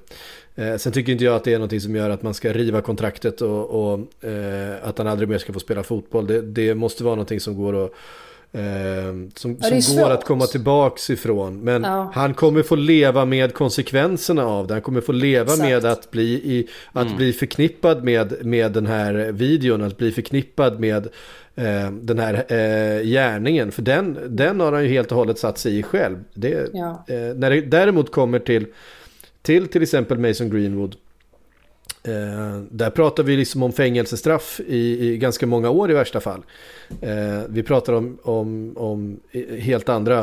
[0.54, 2.80] Eh, sen tycker inte jag att det är någonting som gör att man ska riva
[2.80, 6.26] kontraktet och, och eh, att han aldrig mer ska få spela fotboll.
[6.26, 7.92] Det, det måste vara någonting som går att
[9.34, 11.60] som, ja, som går att komma tillbaks ifrån.
[11.60, 12.10] Men ja.
[12.14, 14.74] han kommer få leva med konsekvenserna av det.
[14.74, 15.62] Han kommer få leva Exakt.
[15.62, 17.16] med att, bli, i, att mm.
[17.16, 19.82] bli förknippad med, med den här videon.
[19.82, 21.08] Att bli förknippad med
[21.54, 23.72] eh, den här eh, gärningen.
[23.72, 26.24] För den, den har han ju helt och hållet satt sig i själv.
[26.34, 27.04] Det, ja.
[27.08, 28.66] eh, när det däremot kommer till
[29.42, 30.96] till till exempel Mason Greenwood
[32.08, 36.42] Eh, där pratar vi liksom om fängelsestraff i, i, ganska många år i värsta fall.
[37.00, 39.20] Eh, vi pratar om, om, om
[39.60, 40.18] helt andra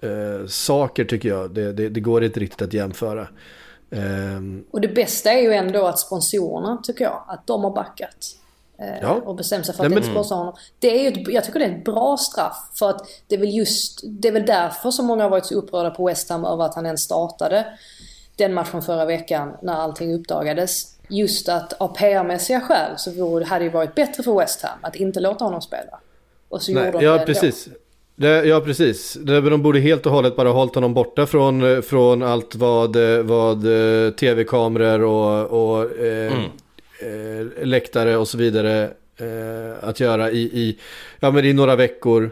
[0.00, 1.50] eh, saker tycker jag.
[1.50, 3.28] Det, det, det, går inte riktigt att jämföra.
[3.90, 8.36] Eh, och det bästa är ju ändå att sponsorerna tycker jag, att de har backat.
[8.78, 9.20] Eh, ja.
[9.24, 10.54] Och bestämt sig för att Nej, inte sponsra honom.
[10.78, 12.70] Det är ju ett, jag tycker det är ett bra straff.
[12.74, 15.54] För att det är väl just, det är väl därför som många har varit så
[15.54, 17.66] upprörda på West Ham över att han ens startade
[18.36, 23.64] den matchen förra veckan när allting uppdagades just att av PR-mässiga skäl så vore, hade
[23.64, 26.00] det varit bättre för West Ham att inte låta honom spela.
[26.48, 27.68] Och så Nej, gjorde de ja, det precis.
[28.16, 29.14] Det, ja, precis.
[29.14, 34.10] De borde helt och hållet bara hållit honom borta från, från allt vad, vad eh,
[34.10, 36.50] tv-kameror och, och eh, mm.
[37.58, 40.78] eh, läktare och så vidare eh, att göra i, i,
[41.20, 42.30] ja, men i några veckor.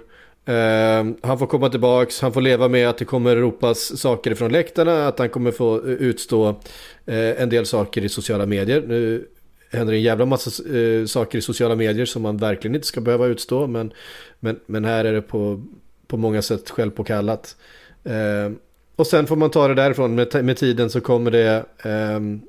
[0.48, 4.52] Uh, han får komma tillbaks, han får leva med att det kommer ropas saker från
[4.52, 8.84] läktarna, att han kommer få eh, utstå uh, en del saker i sociala medier.
[8.86, 9.28] Nu
[9.70, 13.26] händer en jävla massa uh, saker i sociala medier som man verkligen inte ska behöva
[13.26, 13.92] utstå, men,
[14.40, 15.62] men, men här är det på,
[16.06, 17.56] på många sätt självpåkallat.
[18.04, 18.58] Ehm,
[18.96, 22.40] och sen får man ta det därifrån, med, med tiden så kommer det ehm,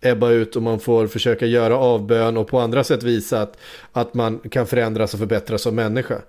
[0.00, 3.58] ebba ut och man får försöka göra avbön och på andra sätt visa att,
[3.92, 6.22] att man kan förändras och förbättras som människa.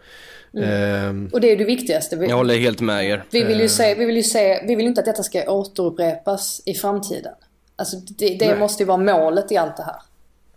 [0.53, 1.09] Mm.
[1.09, 2.15] Um, och det är det viktigaste.
[2.15, 3.23] Vi, jag håller helt med er.
[3.31, 3.69] Vi vill ju ehm.
[3.69, 7.33] se, vi vill ju se, vi vill inte att detta ska återupprepas i framtiden.
[7.75, 10.01] Alltså det, det måste ju vara målet i allt det här.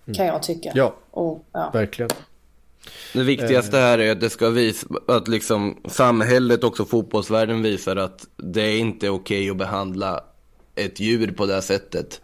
[0.07, 0.15] Mm.
[0.17, 0.73] Kan jag tycka.
[0.75, 1.71] Ja, och, ja.
[1.73, 2.11] verkligen.
[3.13, 8.27] Det viktigaste här är att det ska visa att liksom samhället, också fotbollsvärlden visar att
[8.37, 10.25] det är inte okej att behandla
[10.75, 12.21] ett djur på det här sättet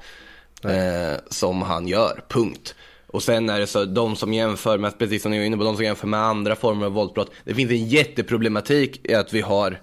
[0.65, 2.75] eh, som han gör, punkt.
[3.11, 5.65] Och sen är det så, de som jämför med, precis som ni var inne på,
[5.65, 7.31] de som jämför med andra former av våldsbrott.
[7.45, 9.81] Det finns en jätteproblematik i att vi har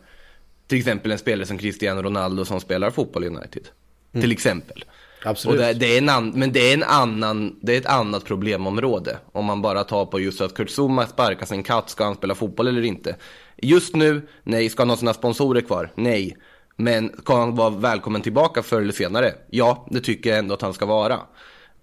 [0.67, 3.67] till exempel en spelare som Cristiano Ronaldo som spelar fotboll i United.
[4.13, 4.21] Mm.
[4.21, 4.85] Till exempel.
[5.25, 5.59] Absolut.
[5.59, 9.17] Det, det är en an, men det är, en annan, det är ett annat problemområde.
[9.31, 12.35] Om man bara tar på just att Kurt Zuma sparkar sin katt, ska han spela
[12.35, 13.15] fotboll eller inte?
[13.57, 14.69] Just nu, nej.
[14.69, 15.91] Ska han ha sina sponsorer kvar?
[15.95, 16.37] Nej.
[16.75, 19.33] Men ska han vara välkommen tillbaka förr eller senare?
[19.49, 21.19] Ja, det tycker jag ändå att han ska vara.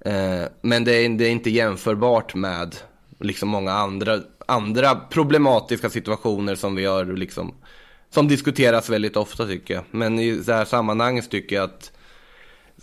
[0.04, 2.76] Eh, men det är, det är inte jämförbart med
[3.20, 7.54] liksom många andra, andra problematiska situationer som vi har liksom,
[8.10, 9.84] som diskuteras väldigt ofta tycker jag.
[9.90, 11.92] Men i det här sammanhanget tycker jag att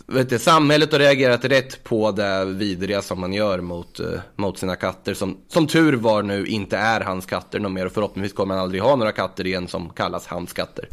[0.06, 4.58] vet du, samhället har reagerat rätt på det vidriga som man gör mot, eh, mot
[4.58, 5.14] sina katter.
[5.14, 8.62] Som, som tur var nu inte är hans katter någon mer och förhoppningsvis kommer han
[8.62, 10.88] aldrig ha några katter igen som kallas hans katter.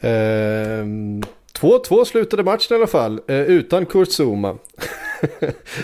[0.00, 1.22] Ehm,
[1.60, 4.48] 2-2 uh, slutade matchen i alla fall, uh, utan Kurt Zuma.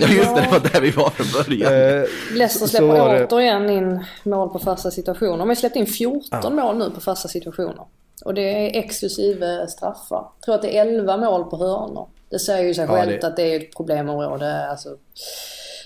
[0.01, 1.73] ja just det, det var där vi var från början.
[1.73, 5.39] Uh, Leicester släpper återigen in mål på fasta situationer.
[5.39, 7.85] De har släppt in 14 mål nu på fasta situationer.
[8.25, 10.17] Och det är exklusive straffar.
[10.17, 12.09] Jag tror att det är 11 mål på hörnor.
[12.31, 13.27] Det säger ju sig ja, självt det...
[13.27, 14.97] att det är ett problemområde alltså,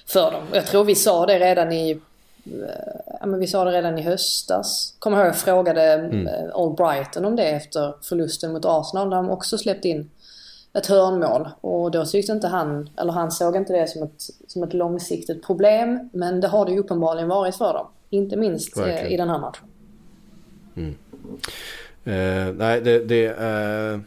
[0.06, 0.42] för dem.
[0.52, 1.96] Jag tror vi sa det redan i eh,
[3.20, 4.94] Ja, men vi sa det redan i höstas.
[4.98, 6.26] Kommer ihåg jag frågade mm.
[6.26, 9.10] Eh, Old Brighton om det efter förlusten mot Arsenal.
[9.10, 10.10] Där de också släppt in
[10.72, 11.48] ett hörnmål.
[11.60, 15.46] Och då tyckte inte han, eller han såg inte det som ett, som ett långsiktigt
[15.46, 16.10] problem.
[16.12, 17.86] Men det har det ju uppenbarligen varit för dem.
[18.10, 19.12] Inte minst eh, Verkligen.
[19.12, 19.64] i den här matchen.
[20.76, 20.94] Mm.
[22.04, 24.00] Eh, nej, det, det, eh,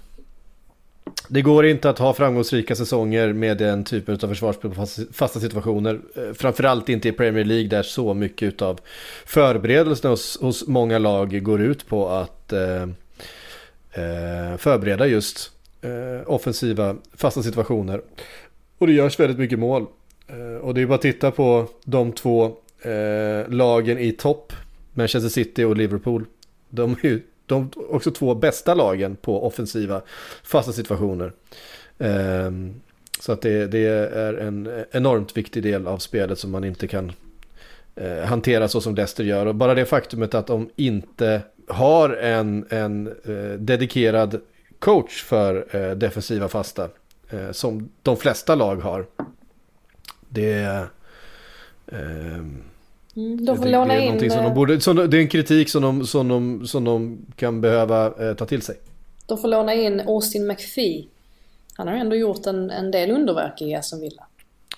[1.29, 5.99] det går inte att ha framgångsrika säsonger med den typen av försvarsspel på fasta situationer.
[6.15, 8.79] Eh, framförallt inte i Premier League där så mycket av
[9.25, 12.81] förberedelserna hos, hos många lag går ut på att eh,
[13.91, 15.51] eh, förbereda just
[15.81, 18.01] eh, offensiva fasta situationer.
[18.77, 19.85] Och det görs väldigt mycket mål.
[20.27, 22.55] Eh, och det är bara att titta på de två
[23.47, 24.53] lagen i topp,
[24.93, 26.25] Manchester City och Liverpool.
[26.69, 30.01] De är ju de också två bästa lagen på offensiva
[30.43, 31.33] fasta situationer.
[31.97, 32.81] Ehm,
[33.19, 37.11] så att det, det, är en enormt viktig del av spelet som man inte kan
[37.95, 39.45] eh, hantera så som Leicester gör.
[39.45, 44.41] Och bara det faktumet att de inte har en, en eh, dedikerad
[44.79, 46.89] coach för eh, defensiva fasta,
[47.29, 49.05] eh, som de flesta lag har.
[50.29, 50.87] Det...
[51.87, 52.63] Ehm,
[53.15, 54.31] Mm, de får det, låna det är in...
[54.31, 57.61] Som de borde, som, det är en kritik som de, som de, som de kan
[57.61, 58.75] behöva eh, ta till sig.
[59.25, 61.07] De får låna in Austin McPhee.
[61.77, 64.23] Han har ändå gjort en, en del underverk i Aston Villa.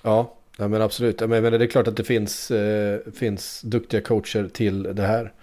[0.04, 1.20] Ja, ja men absolut.
[1.20, 5.34] Men, men det är klart att det finns, eh, finns duktiga coacher till det här.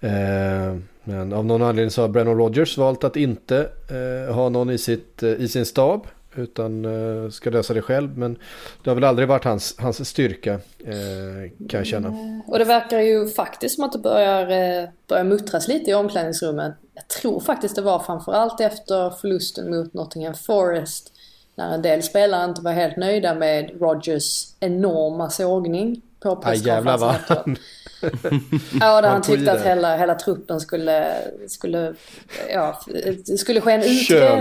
[0.00, 4.70] Eh, men av någon anledning så har Brennan Rogers valt att inte eh, ha någon
[4.70, 6.06] i, sitt, eh, i sin stab.
[6.34, 8.18] Utan uh, ska lösa det själv.
[8.18, 8.38] Men
[8.82, 12.08] det har väl aldrig varit hans, hans styrka uh, kan jag känna.
[12.08, 12.40] Mm.
[12.40, 16.72] Och det verkar ju faktiskt som att det börjar, uh, börjar muttras lite i omklädningsrummen.
[16.94, 21.12] Jag tror faktiskt det var framförallt efter förlusten mot Nottingham Forest.
[21.54, 27.46] När en del spelare inte var helt nöjda med Rogers enorma sågning på presskonferensen efteråt.
[28.80, 31.14] ja, där han tyckte att hela, hela truppen skulle,
[31.48, 31.94] skulle,
[32.52, 32.80] ja,
[33.38, 34.40] skulle ske en, utre...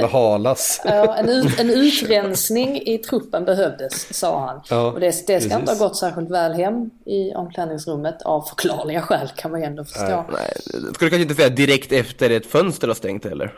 [0.83, 4.61] ja, en, ut, en utrensning i truppen behövdes, sa han.
[4.69, 5.53] Ja, och det, det ska precis.
[5.53, 9.85] inte ha gått särskilt väl hem i omklädningsrummet av förklarliga skäl kan man ju ändå
[9.85, 10.05] förstå.
[10.05, 10.53] Nej, nej.
[10.93, 13.53] Skulle kanske inte säga direkt efter ett fönster har stängt heller.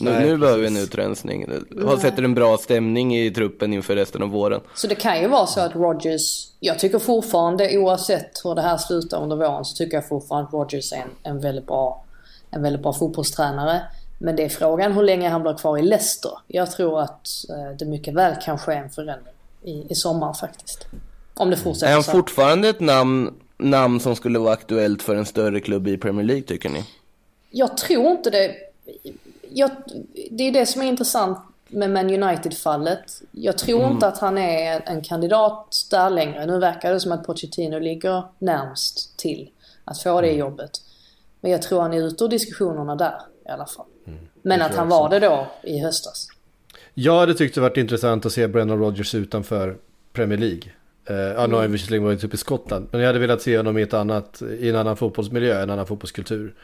[0.00, 1.46] Nu, Nej, nu behöver vi en utrensning.
[1.84, 4.60] Har sätter en bra stämning i truppen inför resten av våren.
[4.74, 8.76] Så det kan ju vara så att Rogers, jag tycker fortfarande oavsett hur det här
[8.76, 12.04] slutar under våren så tycker jag fortfarande att Rogers är en, en, väldigt, bra,
[12.50, 13.82] en väldigt bra fotbollstränare.
[14.18, 16.30] Men det är frågan hur länge han blir kvar i Leicester.
[16.46, 20.86] Jag tror att eh, det mycket väl kan ske en förändring i, i sommar faktiskt.
[21.34, 22.10] Om det fortsätter Är han så.
[22.10, 26.42] fortfarande ett namn, namn som skulle vara aktuellt för en större klubb i Premier League
[26.42, 26.84] tycker ni?
[27.50, 28.54] Jag tror inte det
[29.56, 29.70] jag,
[30.30, 31.38] det är det som är intressant
[31.68, 33.22] med Man United-fallet.
[33.30, 33.92] Jag tror mm.
[33.92, 36.46] inte att han är en kandidat där längre.
[36.46, 39.50] Nu verkar det som att Pochettino ligger närmst till
[39.84, 40.38] att få det mm.
[40.38, 40.70] jobbet.
[41.40, 43.14] Men jag tror han är ute ur diskussionerna där
[43.46, 43.86] i alla fall.
[44.06, 44.18] Mm.
[44.42, 46.28] Men att han var det då i höstas.
[46.94, 49.76] Ja, det tyckte varit intressant att se Brennan Rodgers utanför
[50.12, 50.62] Premier League.
[51.10, 51.72] Uh, ja, nu har han mm.
[51.72, 52.88] visserligen varit uppe i Skottland.
[52.90, 55.86] Men jag hade velat se honom i, ett annat, i en annan fotbollsmiljö, en annan
[55.86, 56.54] fotbollskultur.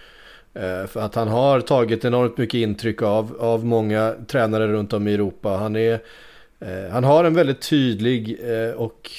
[0.55, 5.09] Eh, för att han har tagit enormt mycket intryck av, av många tränare runt om
[5.09, 5.49] i Europa.
[5.49, 6.01] Han, är,
[6.61, 9.11] eh, han har en väldigt tydlig eh, och,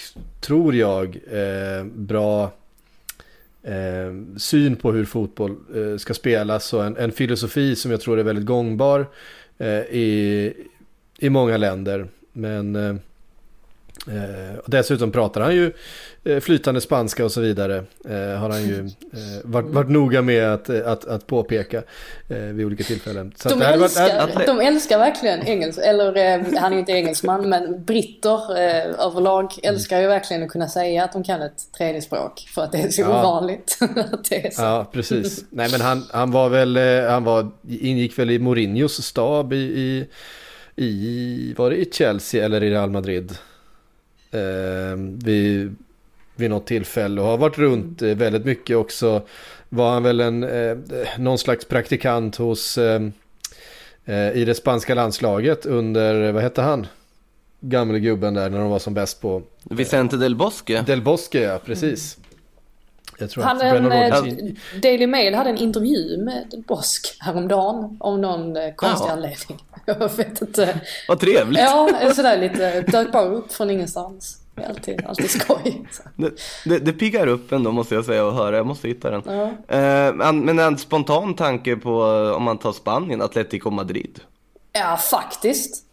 [0.41, 1.19] tror jag,
[1.93, 2.51] bra
[4.38, 5.55] syn på hur fotboll
[5.99, 9.05] ska spelas och en, en, filosofi som jag tror är väldigt gångbar
[9.89, 10.53] i,
[11.17, 12.07] i många länder.
[12.34, 12.95] Men Eh,
[14.63, 15.73] och dessutom pratar han ju
[16.23, 17.83] eh, flytande spanska och så vidare.
[18.09, 18.79] Eh, har han ju
[19.13, 21.77] eh, varit, varit noga med att, att, att påpeka
[22.29, 23.33] eh, vid olika tillfällen.
[23.35, 27.49] Så de, älskar, varit, de älskar verkligen engelska, eller eh, han är ju inte engelsman
[27.49, 28.57] men britter
[29.05, 32.49] överlag älskar ju verkligen att kunna säga att de kan ett tredje språk.
[32.55, 33.19] För att det är så ja.
[33.21, 33.77] ovanligt
[34.11, 34.61] att det är så.
[34.61, 35.45] Ja, precis.
[35.49, 36.77] Nej men han, han var väl,
[37.09, 40.07] han var, ingick väl i Mourinhos stab i, i,
[40.75, 43.37] i, var det i Chelsea eller i Real Madrid?
[44.34, 45.75] Eh, vid,
[46.36, 49.21] vid något tillfälle och har varit runt eh, väldigt mycket också.
[49.69, 50.77] Var han väl en, eh,
[51.17, 53.01] någon slags praktikant hos, eh,
[54.05, 56.88] eh, i det spanska landslaget under, vad hette han?
[57.59, 59.41] Gammelgubben där när de var som bäst på...
[59.63, 60.81] Vicente del Bosque.
[60.81, 62.17] Del Bosque, ja precis.
[62.17, 62.22] Jag
[63.22, 64.57] att en, Rodgers...
[64.82, 69.14] Daily Mail hade en intervju med Bosque häromdagen om någon konstig Jaha.
[69.14, 69.64] anledning.
[69.86, 70.80] Jag vet inte.
[71.07, 71.59] Vad trevligt.
[71.61, 74.39] Ja, sådär lite, dök bara upp från ingenstans.
[74.70, 75.88] Alltid, alltid skoj.
[76.16, 76.32] Det,
[76.66, 79.22] det, det piggar upp ändå måste jag säga och höra, jag måste hitta den.
[79.26, 79.76] Ja.
[79.78, 82.03] Eh, men en spontan tanke på
[82.38, 84.20] om man tar Spanien, Atletico Madrid.
[84.74, 85.86] Ja, faktiskt.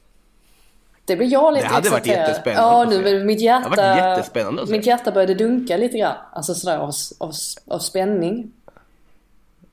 [1.10, 2.94] Det blir jag lite Det hade varit jättespännande.
[2.94, 6.16] Ja, nu mitt hjärta, det varit jättespännande mitt hjärta började dunka lite grann.
[6.32, 7.32] Alltså sådär av, av,
[7.66, 8.52] av spänning.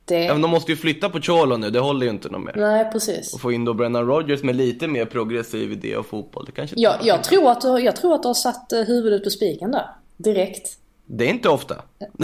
[0.06, 0.24] Det...
[0.24, 2.54] Ja, men de måste ju flytta på Cholo nu, det håller ju inte någon mer.
[2.56, 3.34] Nej, precis.
[3.34, 6.46] Och få in då Brennan Rogers med lite mer progressiv idé av fotboll.
[6.46, 9.24] Det kanske ja, jag, tror att du, jag tror att du har satt eh, huvudet
[9.24, 9.86] på spiken där.
[10.18, 10.78] Direkt.
[11.06, 11.76] Det är inte ofta.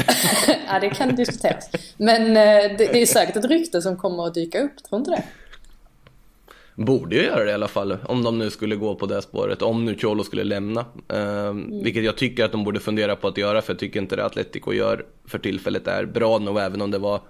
[0.67, 1.69] ja, det kan diskuteras.
[1.97, 5.11] Men eh, det, det, är säkert ett rykte som kommer att dyka upp, tror inte
[5.11, 5.23] det?
[6.75, 9.61] Borde ju göra det i alla fall, om de nu skulle gå på det spåret.
[9.61, 10.85] Om nu Cholo skulle lämna.
[11.09, 11.83] Eh, mm.
[11.83, 14.25] Vilket jag tycker att de borde fundera på att göra, för jag tycker inte det
[14.25, 17.21] Atletico gör för tillfället är bra nog, även om det var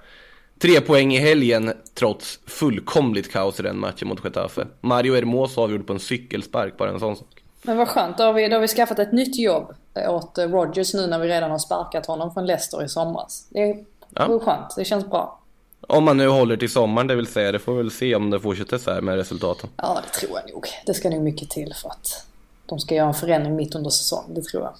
[0.59, 4.67] Tre poäng i helgen trots fullkomligt kaos i den matchen mot Getafe.
[4.81, 7.43] Mario Hermoso avgjorde på en cykelspark, bara en sån sak.
[7.61, 9.73] Men vad skönt, då har, vi, då har vi skaffat ett nytt jobb
[10.09, 13.47] åt Rogers nu när vi redan har sparkat honom från Leicester i somras.
[13.49, 14.39] Det är ja.
[14.39, 15.39] skönt, det känns bra.
[15.87, 17.51] Om man nu håller till sommaren, det vill säga.
[17.51, 19.69] Det får vi väl se om det fortsätter så här med resultaten.
[19.77, 20.67] Ja, det tror jag nog.
[20.85, 22.25] Det ska nog mycket till för att
[22.65, 24.25] de ska göra en förändring mitt under säsong.
[24.27, 24.73] Det tror jag.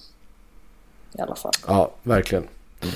[1.18, 1.52] I alla fall.
[1.66, 2.48] Ja, verkligen.
[2.80, 2.94] Mm.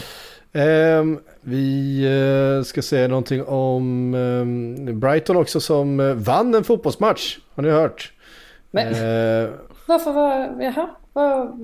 [0.52, 7.38] Um, vi ska säga någonting om um, Brighton också som uh, vann en fotbollsmatch.
[7.54, 8.12] Har ni hört?
[8.70, 9.50] Men, uh,
[9.86, 10.88] varför var, jaha,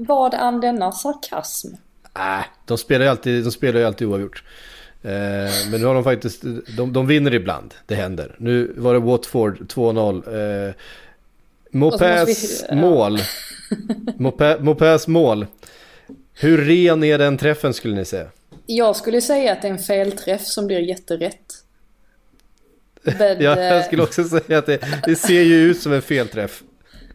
[0.06, 1.68] var an denna sarkasm?
[2.16, 4.44] Äh, de spelar ju alltid, de spelar ju alltid oavgjort.
[5.70, 6.42] Men nu har de faktiskt,
[6.76, 8.36] de, de vinner ibland, det händer.
[8.38, 10.68] Nu var det Watford 2-0.
[10.68, 10.74] Uh,
[11.70, 13.18] Mopés mål.
[14.60, 15.46] Mopés mål.
[16.34, 18.26] Hur ren är den träffen skulle ni säga?
[18.66, 21.64] Jag skulle säga att det är en felträff som blir jätterätt.
[23.02, 26.02] Men, ja, jag eh, skulle också säga att det, det ser ju ut som en
[26.02, 26.62] felträff.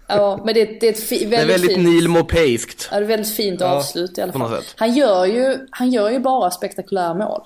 [0.07, 2.89] Ja, men det, det är ett väldigt, det är väldigt fint, Neil Mopaiskt.
[2.91, 4.63] Ja, det är väldigt fint ja, avslut i alla fall.
[4.75, 7.41] Han gör, ju, han gör ju bara spektakulära mål.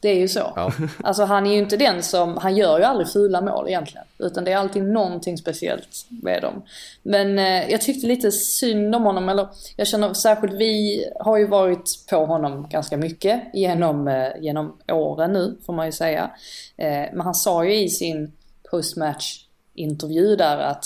[0.00, 0.52] Det är ju så.
[0.56, 0.72] Ja.
[1.04, 4.06] Alltså han är ju inte den som, han gör ju aldrig fula mål egentligen.
[4.18, 6.62] Utan det är alltid någonting speciellt med dem.
[7.02, 11.46] Men eh, jag tyckte lite synd om honom, eller jag känner särskilt vi har ju
[11.46, 16.30] varit på honom ganska mycket genom, eh, genom åren nu får man ju säga.
[16.76, 18.32] Eh, men han sa ju i sin
[18.70, 19.44] postmatch
[19.74, 20.84] intervju där att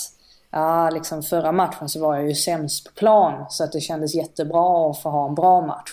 [0.51, 4.15] ja, liksom förra matchen så var jag ju sämst på plan så att det kändes
[4.15, 5.89] jättebra att få ha en bra match.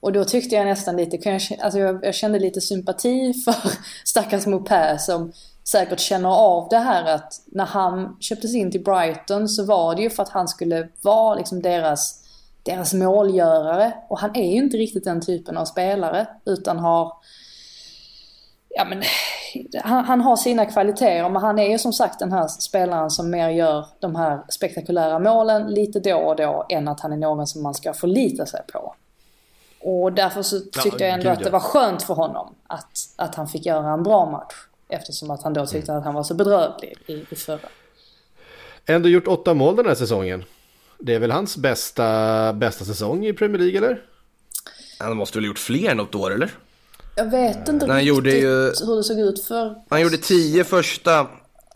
[0.00, 3.54] Och då tyckte jag nästan lite, alltså jag, kände lite sympati för
[4.04, 5.32] stackars Mopé som
[5.64, 10.02] säkert känner av det här att när han köptes in till Brighton så var det
[10.02, 12.22] ju för att han skulle vara liksom deras,
[12.62, 13.92] deras målgörare.
[14.08, 17.12] Och han är ju inte riktigt den typen av spelare utan har
[18.78, 19.02] Ja men
[19.82, 23.30] han, han har sina kvaliteter men han är ju som sagt den här spelaren som
[23.30, 27.46] mer gör de här spektakulära målen lite då och då än att han är någon
[27.46, 28.94] som man ska förlita sig på.
[29.88, 33.34] Och därför så tyckte ja, jag ändå att det var skönt för honom att, att
[33.34, 34.54] han fick göra en bra match.
[34.88, 35.98] Eftersom att han då tyckte mm.
[35.98, 37.68] att han var så bedrövlig i, i förra.
[38.86, 40.44] Ändå gjort åtta mål den här säsongen.
[40.98, 44.02] Det är väl hans bästa, bästa säsong i Premier League eller?
[44.98, 46.50] Han måste väl ha gjort fler något år eller?
[47.16, 48.48] Jag vet inte riktigt gjorde ju,
[48.86, 49.74] hur det såg ut för...
[49.88, 51.26] Han gjorde tio första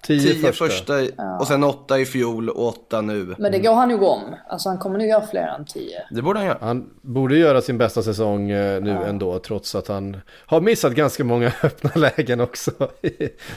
[0.03, 0.94] Tio, Tio första, första
[1.40, 3.34] och sen åtta i fjol och åtta nu.
[3.38, 4.36] Men det går han nog om.
[4.48, 6.03] Alltså han kommer nog göra fler än tio.
[6.11, 6.59] Det borde han göra.
[6.61, 9.07] Han borde göra sin bästa säsong eh, nu ja.
[9.07, 9.38] ändå.
[9.38, 12.70] Trots att han har missat ganska många öppna lägen också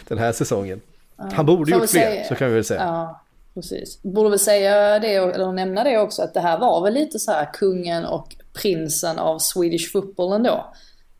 [0.08, 0.82] den här säsongen.
[1.18, 1.30] Ja.
[1.34, 2.82] Han borde gjort fler, säga, så kan vi väl säga.
[2.82, 3.22] Ja,
[3.54, 4.02] precis.
[4.02, 7.32] Borde väl säga det, eller nämna det också, att det här var väl lite så
[7.32, 10.74] här kungen och prinsen av Swedish football ändå.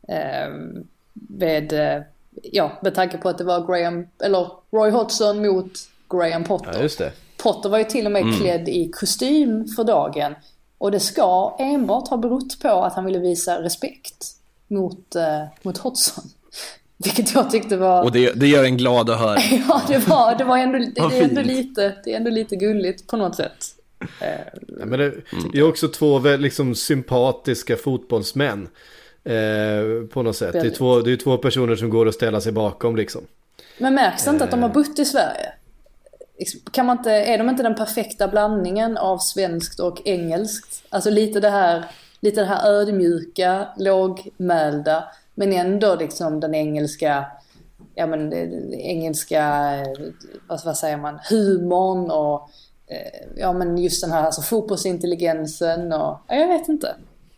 [0.08, 0.48] Eh,
[1.28, 1.72] med
[2.42, 5.72] ja, med tanke på att det var Graham, eller Roy Hodgson mot
[6.10, 6.70] Graham Potter.
[6.74, 7.12] Ja, just det.
[7.36, 8.34] Potter var ju till och med mm.
[8.34, 10.34] klädd i kostym för dagen.
[10.78, 14.26] Och det ska enbart ha berott på att han ville visa respekt
[14.68, 16.24] mot, eh, mot Hodgson.
[16.96, 18.02] Vilket jag tyckte var...
[18.02, 19.38] Och det, det gör en glad att höra.
[19.68, 22.56] ja, det var, det var ändå, det, det, är ändå lite, det är ändå lite
[22.56, 23.64] gulligt på något sätt.
[24.78, 25.14] Ja, men det,
[25.52, 28.68] det, är också två liksom, sympatiska fotbollsmän.
[29.24, 30.52] Eh, på något sätt.
[30.52, 33.20] Det är, två, det är två personer som går och ställer sig bakom liksom.
[33.78, 34.74] Men märks det inte att de har eh.
[34.74, 35.52] bott i Sverige?
[36.70, 40.84] Kan man inte, är de inte den perfekta blandningen av svenskt och engelskt?
[40.88, 41.84] Alltså lite det här,
[42.20, 45.04] lite det här ödmjuka, lågmälda.
[45.34, 47.26] Men ändå liksom den engelska,
[47.94, 49.72] ja men den engelska,
[50.48, 52.50] vad, vad säger man, humorn och
[52.86, 56.94] eh, ja men just den här alltså fotbollsintelligensen och, ja, jag vet inte.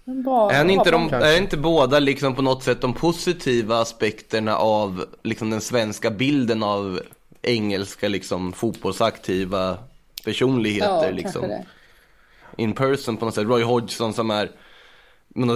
[0.07, 5.05] Bra, är, inte de, är inte båda liksom på något sätt de positiva aspekterna av
[5.23, 7.01] liksom den svenska bilden av
[7.43, 9.79] engelska liksom fotbollsaktiva
[10.25, 11.07] personligheter?
[11.07, 11.45] Ja, liksom.
[12.57, 13.47] In person på något sätt.
[13.47, 14.51] Roy Hodgson som är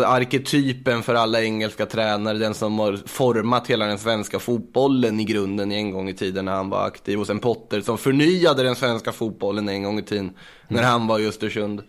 [0.05, 5.73] arketypen för alla engelska tränare, den som har format hela den svenska fotbollen i grunden
[5.73, 7.21] en gång i tiden när han var aktiv.
[7.21, 10.37] Och sen Potter som förnyade den svenska fotbollen en gång i tiden mm.
[10.69, 11.83] när han var i Östersund.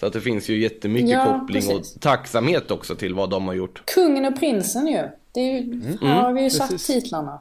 [0.00, 1.94] Så att det finns ju jättemycket ja, koppling precis.
[1.94, 3.82] och tacksamhet också till vad de har gjort.
[3.84, 5.02] Kungen och prinsen ju.
[5.32, 5.98] Det är ju, mm.
[6.00, 7.02] Här har vi ju satt precis.
[7.02, 7.40] titlarna.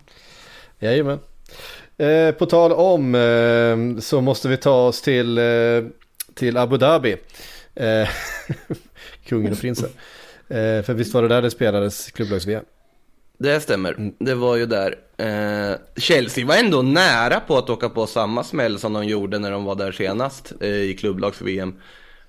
[0.79, 1.19] Jajamän.
[1.97, 5.43] Eh, på tal om eh, så måste vi ta oss till, eh,
[6.33, 7.15] till Abu Dhabi.
[7.75, 8.09] Eh,
[9.25, 9.89] kungen och prinsen.
[10.47, 12.63] Eh, för visst var det där det spelades klubblags-VM?
[13.37, 14.13] Det stämmer, mm.
[14.19, 14.95] det var ju där.
[15.17, 19.51] Eh, Chelsea var ändå nära på att åka på samma smäll som de gjorde när
[19.51, 21.73] de var där senast eh, i klubblags-VM.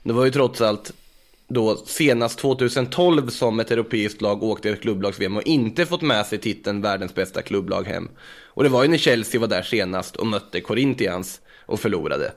[0.06, 0.92] Det var ju trots allt
[1.48, 6.38] då senast 2012 som ett europeiskt lag åkte ett klubblags-VM och inte fått med sig
[6.38, 8.08] titeln världens bästa klubblag hem.
[8.44, 12.32] Och det var ju när Chelsea var där senast och mötte Corinthians och förlorade.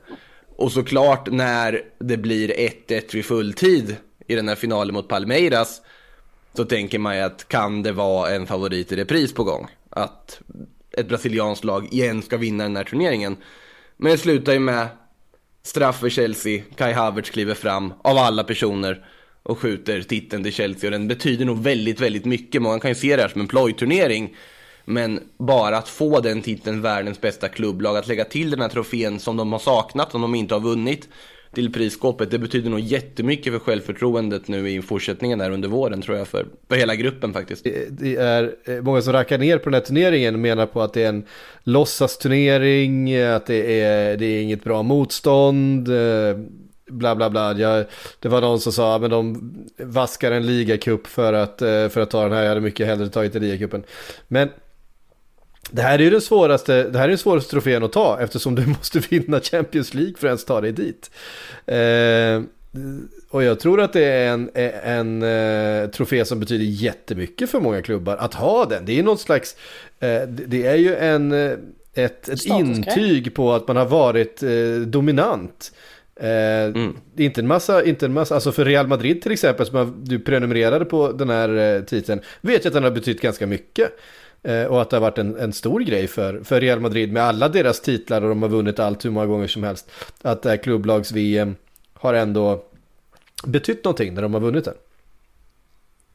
[0.55, 2.49] Och såklart när det blir
[2.87, 3.95] 1-1 vid fulltid
[4.27, 5.81] i den här finalen mot Palmeiras
[6.53, 9.67] så tänker man ju att kan det vara en favorit i repris på gång?
[9.89, 10.41] Att
[10.91, 13.37] ett brasilianskt lag igen ska vinna den här turneringen.
[13.97, 14.87] Men det slutar ju med
[15.63, 19.05] straff för Chelsea, Kai Havertz kliver fram av alla personer
[19.43, 22.61] och skjuter titeln till Chelsea och den betyder nog väldigt, väldigt mycket.
[22.61, 24.35] Många kan ju se det här som en plojturnering.
[24.85, 29.19] Men bara att få den titeln, världens bästa klubblag, att lägga till den här trofén
[29.19, 31.09] som de har saknat, som de inte har vunnit
[31.53, 32.31] till prisskåpet.
[32.31, 36.45] Det betyder nog jättemycket för självförtroendet nu i fortsättningen här under våren tror jag för,
[36.69, 37.67] för hela gruppen faktiskt.
[37.89, 40.93] Det är eh, många som rackar ner på den här turneringen och menar på att
[40.93, 41.25] det är en
[41.63, 45.87] låtsasturnering, att det är, det är inget bra motstånd.
[45.87, 46.37] Eh,
[46.89, 47.53] bla bla bla.
[47.53, 47.85] Jag,
[48.19, 52.09] det var någon som sa att de vaskar en ligacup för att, eh, för att
[52.09, 52.41] ta den här.
[52.41, 53.83] Jag hade mycket hellre tagit en ligacupen.
[54.27, 54.49] Men
[55.71, 58.55] det här är ju den svåraste, det här är den svåraste trofén att ta eftersom
[58.55, 61.11] du måste vinna Champions League för att ens ta dig dit.
[61.65, 62.41] Eh,
[63.29, 64.49] och jag tror att det är en,
[64.83, 68.85] en, eh, trofé som betyder jättemycket för många klubbar att ha den.
[68.85, 69.55] Det är något slags,
[69.99, 71.51] eh, det är ju en, eh,
[71.93, 75.71] ett, ett intyg på att man har varit eh, dominant.
[76.19, 76.97] Eh, mm.
[77.17, 80.85] Inte en massa, inte en massa, alltså för Real Madrid till exempel som du prenumererade
[80.85, 83.91] på den här titeln, vet jag att den har betytt ganska mycket.
[84.43, 87.23] Eh, och att det har varit en, en stor grej för, för Real Madrid med
[87.23, 89.91] alla deras titlar och de har vunnit allt hur många gånger som helst.
[90.21, 91.55] Att det här klubblags-VM
[91.93, 92.63] har ändå
[93.45, 94.73] betytt någonting när de har vunnit det.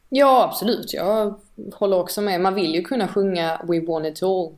[0.09, 0.93] Ja, absolut.
[0.95, 1.35] Jag
[1.73, 2.41] håller också med.
[2.41, 4.53] Man vill ju kunna sjunga We won it all.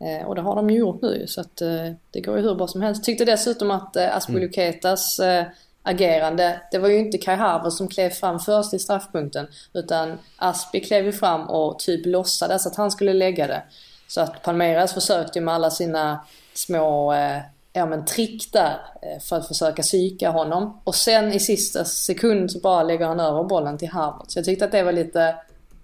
[0.00, 2.54] Eh, och det har de ju gjort nu så att eh, det går ju hur
[2.54, 3.04] bra som helst.
[3.04, 5.44] Tyckte dessutom att eh, Aspilicuetas mm
[5.88, 6.60] agerande.
[6.70, 11.04] Det var ju inte Kai Havertz som klev fram först i straffpunkten utan Aspi klev
[11.04, 13.62] ju fram och typ låtsades att han skulle lägga det.
[14.08, 16.24] Så att Palmeiras försökte ju med alla sina
[16.54, 17.38] små eh,
[17.72, 20.80] ja, men trick där eh, för att försöka psyka honom.
[20.84, 24.32] Och sen i sista sekund så bara lägger han över bollen till Havertz.
[24.32, 25.34] Så jag tyckte att det var lite,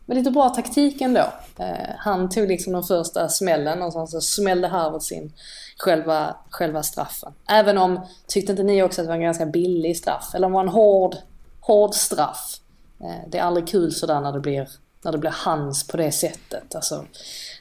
[0.06, 1.32] men lite bra taktik ändå.
[1.58, 5.32] Eh, han tog liksom den första smällen och sen så smällde Harvards in
[5.76, 7.32] själva, själva straffen.
[7.48, 10.34] Även om, tyckte inte ni också att det var en ganska billig straff?
[10.34, 11.14] Eller om det var en hård,
[11.60, 12.56] hård straff?
[13.00, 14.68] Eh, det är aldrig kul sådär när det blir,
[15.02, 16.74] när det blir hans på det sättet.
[16.74, 17.04] Alltså,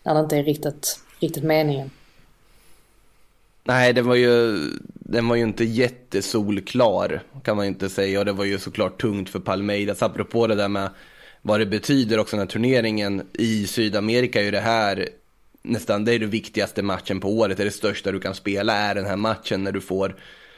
[0.03, 1.91] när det inte är riktigt, riktigt meningen.
[3.63, 4.59] Nej, den var ju,
[4.93, 8.19] den var ju inte jättesolklar kan man inte säga.
[8.19, 10.01] Och det var ju såklart tungt för Palmeiras.
[10.01, 10.89] Apropå det där med
[11.45, 15.09] vad det betyder också den här turneringen i Sydamerika är ju det här
[15.61, 18.73] nästan, det är den viktigaste matchen på året, det är det största du kan spela,
[18.73, 20.15] är den här matchen när du får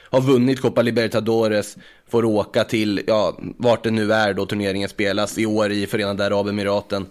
[0.10, 5.38] har vunnit Copa Libertadores, får åka till, ja, vart det nu är då turneringen spelas,
[5.38, 7.06] i år i Förenade Arabemiraten.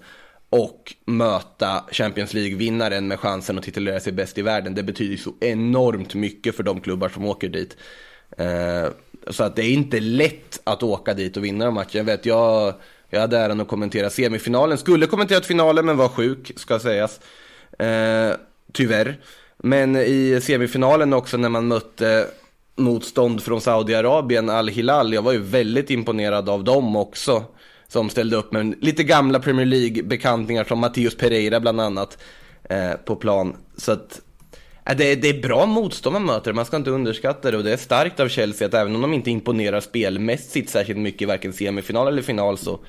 [0.51, 4.75] och möta Champions League-vinnaren med chansen att titulera sig bäst i världen.
[4.75, 7.77] Det betyder så enormt mycket för de klubbar som åker dit.
[8.39, 8.89] Eh,
[9.31, 11.91] så att det är inte lätt att åka dit och vinna de matcherna.
[11.93, 12.75] Jag vet, jag,
[13.15, 14.79] jag hade äran att kommentera semifinalen.
[14.79, 17.21] Skulle kommenterat finalen men var sjuk, ska sägas.
[17.79, 18.33] Eh,
[18.73, 19.21] tyvärr.
[19.57, 22.27] Men i semifinalen också när man mötte
[22.77, 25.15] motstånd från Saudiarabien, Al-Hilal.
[25.15, 27.45] Jag var ju väldigt imponerad av dem också.
[27.89, 32.19] Som ställde upp med lite gamla Premier League-bekantningar som Mattias Pereira bland annat
[32.65, 33.57] eh, på plan.
[33.77, 34.21] Så att
[34.87, 37.57] eh, det, det är bra motstånd man möter, man ska inte underskatta det.
[37.57, 41.23] Och det är starkt av Chelsea att även om de inte imponerar spelmässigt särskilt mycket
[41.23, 42.81] i varken semifinal eller final så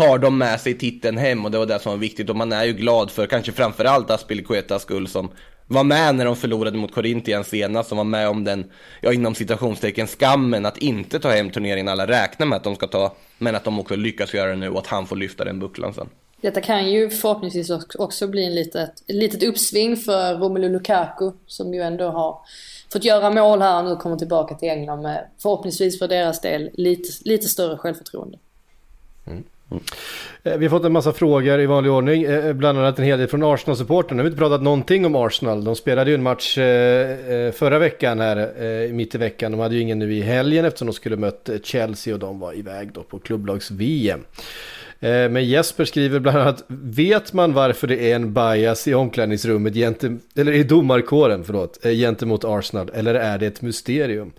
[0.00, 2.30] tar de med sig titeln hem och det var det som var viktigt.
[2.30, 5.30] Och man är ju glad för kanske framförallt Aspilicuetas skull som
[5.66, 8.70] var med när de förlorade mot Corinthians senast, som var med om den,
[9.00, 12.86] ja inom citationstecken, skammen att inte ta hem turneringen alla räknar med att de ska
[12.86, 15.60] ta, men att de också lyckas göra det nu och att han får lyfta den
[15.60, 16.08] bucklan sen.
[16.40, 21.74] Detta kan ju förhoppningsvis också bli en litet, ett litet uppsving för Romelu Lukaku som
[21.74, 22.38] ju ändå har
[22.92, 26.70] fått göra mål här och nu kommer tillbaka till England med förhoppningsvis för deras del
[26.72, 28.38] lite, lite större självförtroende.
[29.26, 29.44] Mm.
[29.70, 29.82] Mm.
[30.42, 33.18] Vi har fått en massa frågor i vanlig ordning, eh, eh, bland annat en hel
[33.18, 34.16] del från Arsenal-supporten.
[34.16, 35.64] Nu har vi inte pratat någonting om Arsenal.
[35.64, 36.54] De spelade ju en match
[37.54, 39.52] förra veckan här, mitt i veckan.
[39.52, 42.58] De hade ju ingen nu i helgen eftersom de skulle mött Chelsea och de var
[42.58, 44.20] iväg då på klubblags-VM.
[45.00, 50.20] Men Jesper skriver bland annat, vet man varför det är en bias i omklädningsrummet, gentem,
[50.36, 54.32] eller i domarkåren, förlåt, gentemot Arsenal, eller är det ett mysterium?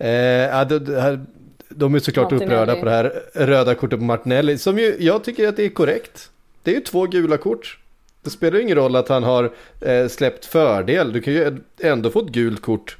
[0.00, 1.24] Eh, det här
[1.70, 2.54] de är såklart Martinelli.
[2.54, 4.58] upprörda på det här röda kortet på Martinelli.
[4.58, 6.30] Som ju, jag tycker att det är korrekt.
[6.62, 7.78] Det är ju två gula kort.
[8.22, 11.12] Det spelar ju ingen roll att han har eh, släppt fördel.
[11.12, 12.96] Du kan ju ändå få ett gult kort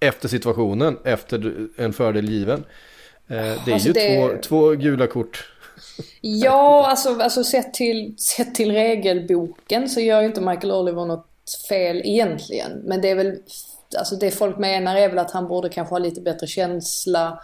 [0.00, 2.64] efter situationen, efter en fördel given.
[3.28, 4.28] Eh, det är alltså ju det...
[4.28, 5.48] Två, två gula kort.
[6.20, 11.26] Ja, alltså, alltså sett, till, sett till regelboken så gör ju inte Michael Oliver något
[11.68, 12.72] fel egentligen.
[12.84, 13.36] Men det är väl,
[13.98, 17.40] alltså det folk menar är väl att han borde kanske ha lite bättre känsla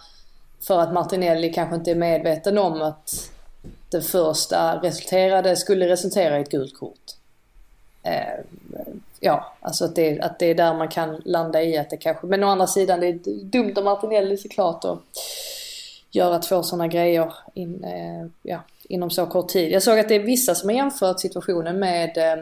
[0.61, 3.31] för att Martinelli kanske inte är medveten om att
[3.91, 7.15] det första resulterade, skulle resultera i ett gult kort.
[8.03, 8.45] Eh,
[9.21, 12.27] ja, alltså att det, att det är där man kan landa i att det kanske...
[12.27, 14.99] Men å andra sidan, det är dumt av Martinelli såklart att
[16.11, 19.73] göra två sådana grejer in, eh, ja, inom så kort tid.
[19.73, 22.33] Jag såg att det är vissa som har jämfört situationen med eh,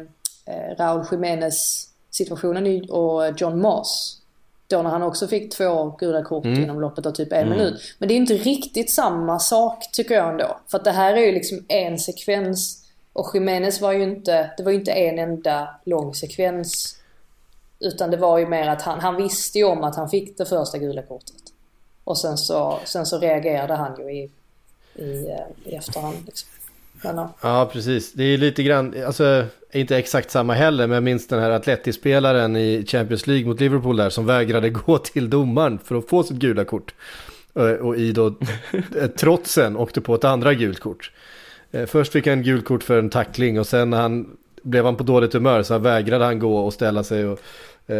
[0.55, 4.23] eh Raúl Jiménez situationen och John Moss.
[4.69, 6.63] Då när han också fick två gula kort mm.
[6.63, 7.59] inom loppet av typ en mm.
[7.59, 7.81] minut.
[7.99, 10.59] Men det är inte riktigt samma sak tycker jag ändå.
[10.69, 12.83] För att det här är ju liksom en sekvens.
[13.13, 16.99] Och Jiménez var ju inte, det var ju inte en enda lång sekvens.
[17.81, 20.47] Utan det var ju mer att han, han visste ju om att han fick det
[20.47, 21.43] första gula kortet.
[22.05, 24.31] Och sen så, sen så reagerade han ju i,
[24.95, 26.17] i, eh, i efterhand.
[26.27, 26.49] Liksom.
[27.15, 27.71] Men, ja.
[27.73, 28.13] precis.
[28.13, 32.57] Det är lite grann, alltså inte exakt samma heller, men jag minns den här Atleti-spelaren
[32.57, 36.37] i Champions League mot Liverpool där som vägrade gå till domaren för att få sitt
[36.37, 36.95] gula kort.
[37.55, 38.27] Eh, och i då
[38.97, 41.13] eh, trotsen åkte på ett andra gult kort.
[41.71, 45.03] Eh, först fick han gult kort för en tackling och sen han blev han på
[45.03, 47.39] dåligt humör så vägrade han gå och ställa sig och,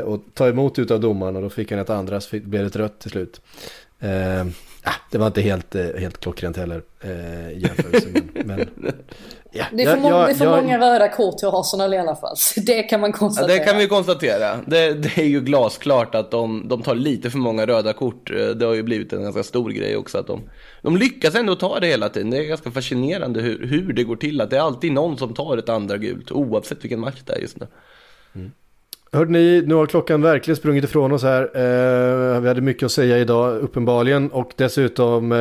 [0.05, 2.77] och ta emot utav domaren och då fick han ett andra så blev det ett
[2.77, 3.41] rött till slut.
[4.89, 8.09] Ah, det var inte helt, eh, helt klockrent heller eh, i jämförelse.
[8.35, 8.45] men,
[8.75, 8.95] men,
[9.53, 11.95] ja, det är för, må jag, det är för jag, många röda kort till Arsenal
[11.95, 12.37] i alla fall.
[12.57, 13.53] det kan man konstatera.
[13.53, 14.57] Ja, det kan vi konstatera.
[14.67, 18.31] Det, det, är ju glasklart att de, de tar lite för många röda kort.
[18.31, 20.19] Eh, det har ju blivit en ganska stor grej också.
[20.19, 20.51] att De,
[20.83, 22.31] de lyckas ändå ta det hela tiden.
[22.31, 24.41] Det är ganska fascinerande hur, hur det går till.
[24.41, 27.39] Att det är alltid någon som tar ett andra gult oavsett vilken match det är
[27.39, 27.67] just nu.
[28.35, 28.53] Mm.
[29.13, 31.43] Hörde ni, nu har klockan verkligen sprungit ifrån oss här.
[31.43, 35.39] Eh, vi hade mycket att säga idag uppenbarligen och dessutom eh,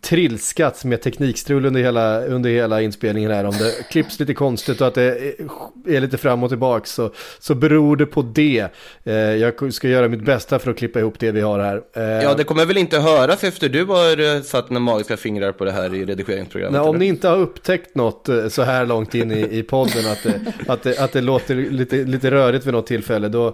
[0.00, 3.44] trilskat med teknikstrul under hela, under hela inspelningen här.
[3.44, 5.34] Om det klipps lite konstigt och att det
[5.86, 8.68] är lite fram och tillbaka så, så beror det på det.
[9.04, 11.82] Eh, jag ska göra mitt bästa för att klippa ihop det vi har här.
[11.96, 15.52] Eh, ja, det kommer väl inte höras efter du har eh, satt några magiska fingrar
[15.52, 16.80] på det här i redigeringsprogrammet?
[16.80, 20.06] Nej, om ni inte har upptäckt något eh, så här långt in i, i podden
[20.12, 23.46] att det, att det, att det låter lite, lite rörigt varit vid något tillfälle, då,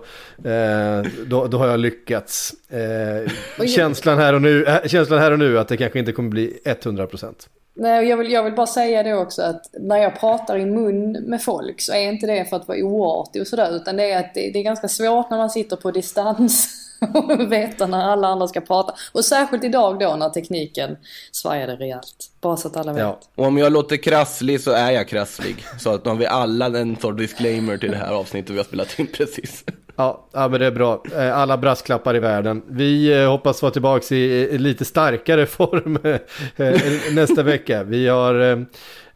[0.44, 2.52] eh, då, då, har jag lyckats.
[2.68, 6.30] Eh, känslan, här och nu, äh, känslan här och nu att det kanske inte kommer
[6.30, 7.48] bli 100%.
[7.74, 11.12] Nej, jag vill, jag vill bara säga det också att när jag pratar i mun
[11.12, 14.18] med folk så är inte det för att vara oartig och sådär utan det är
[14.18, 16.68] att det, det är ganska svårt när man sitter på distans
[17.00, 18.94] och veta när alla andra ska prata.
[19.12, 20.96] Och särskilt idag då när tekniken
[21.32, 22.30] svajade rejält.
[22.40, 23.02] Bara så att alla vet.
[23.02, 23.20] Ja.
[23.34, 25.64] Och om jag låter krasslig så är jag krasslig.
[25.78, 28.64] Så att då har vi alla en sorts disclaimer till det här avsnittet vi har
[28.64, 29.64] spelat in precis.
[29.96, 31.02] Ja, ja, men det är bra.
[31.16, 32.62] Eh, alla brasklappar i världen.
[32.68, 35.98] Vi eh, hoppas vara tillbaka i lite starkare form
[36.56, 37.82] eh, nästa vecka.
[37.82, 38.66] Vi har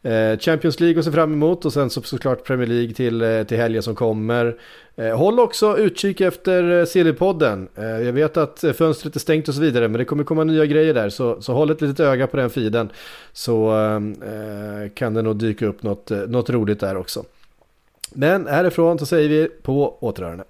[0.02, 3.42] Eh, Champions League att se fram emot och sen så, såklart Premier League till, eh,
[3.42, 4.56] till helgen som kommer.
[4.96, 7.68] Eh, håll också utkik efter Sillypodden.
[7.76, 10.94] Jag vet att fönstret är stängt och så vidare men det kommer komma nya grejer
[10.94, 12.90] där så, så håll ett litet öga på den feeden
[13.32, 17.24] så eh, kan det nog dyka upp något, något roligt där också.
[18.12, 20.44] Men härifrån så säger vi på återhörande.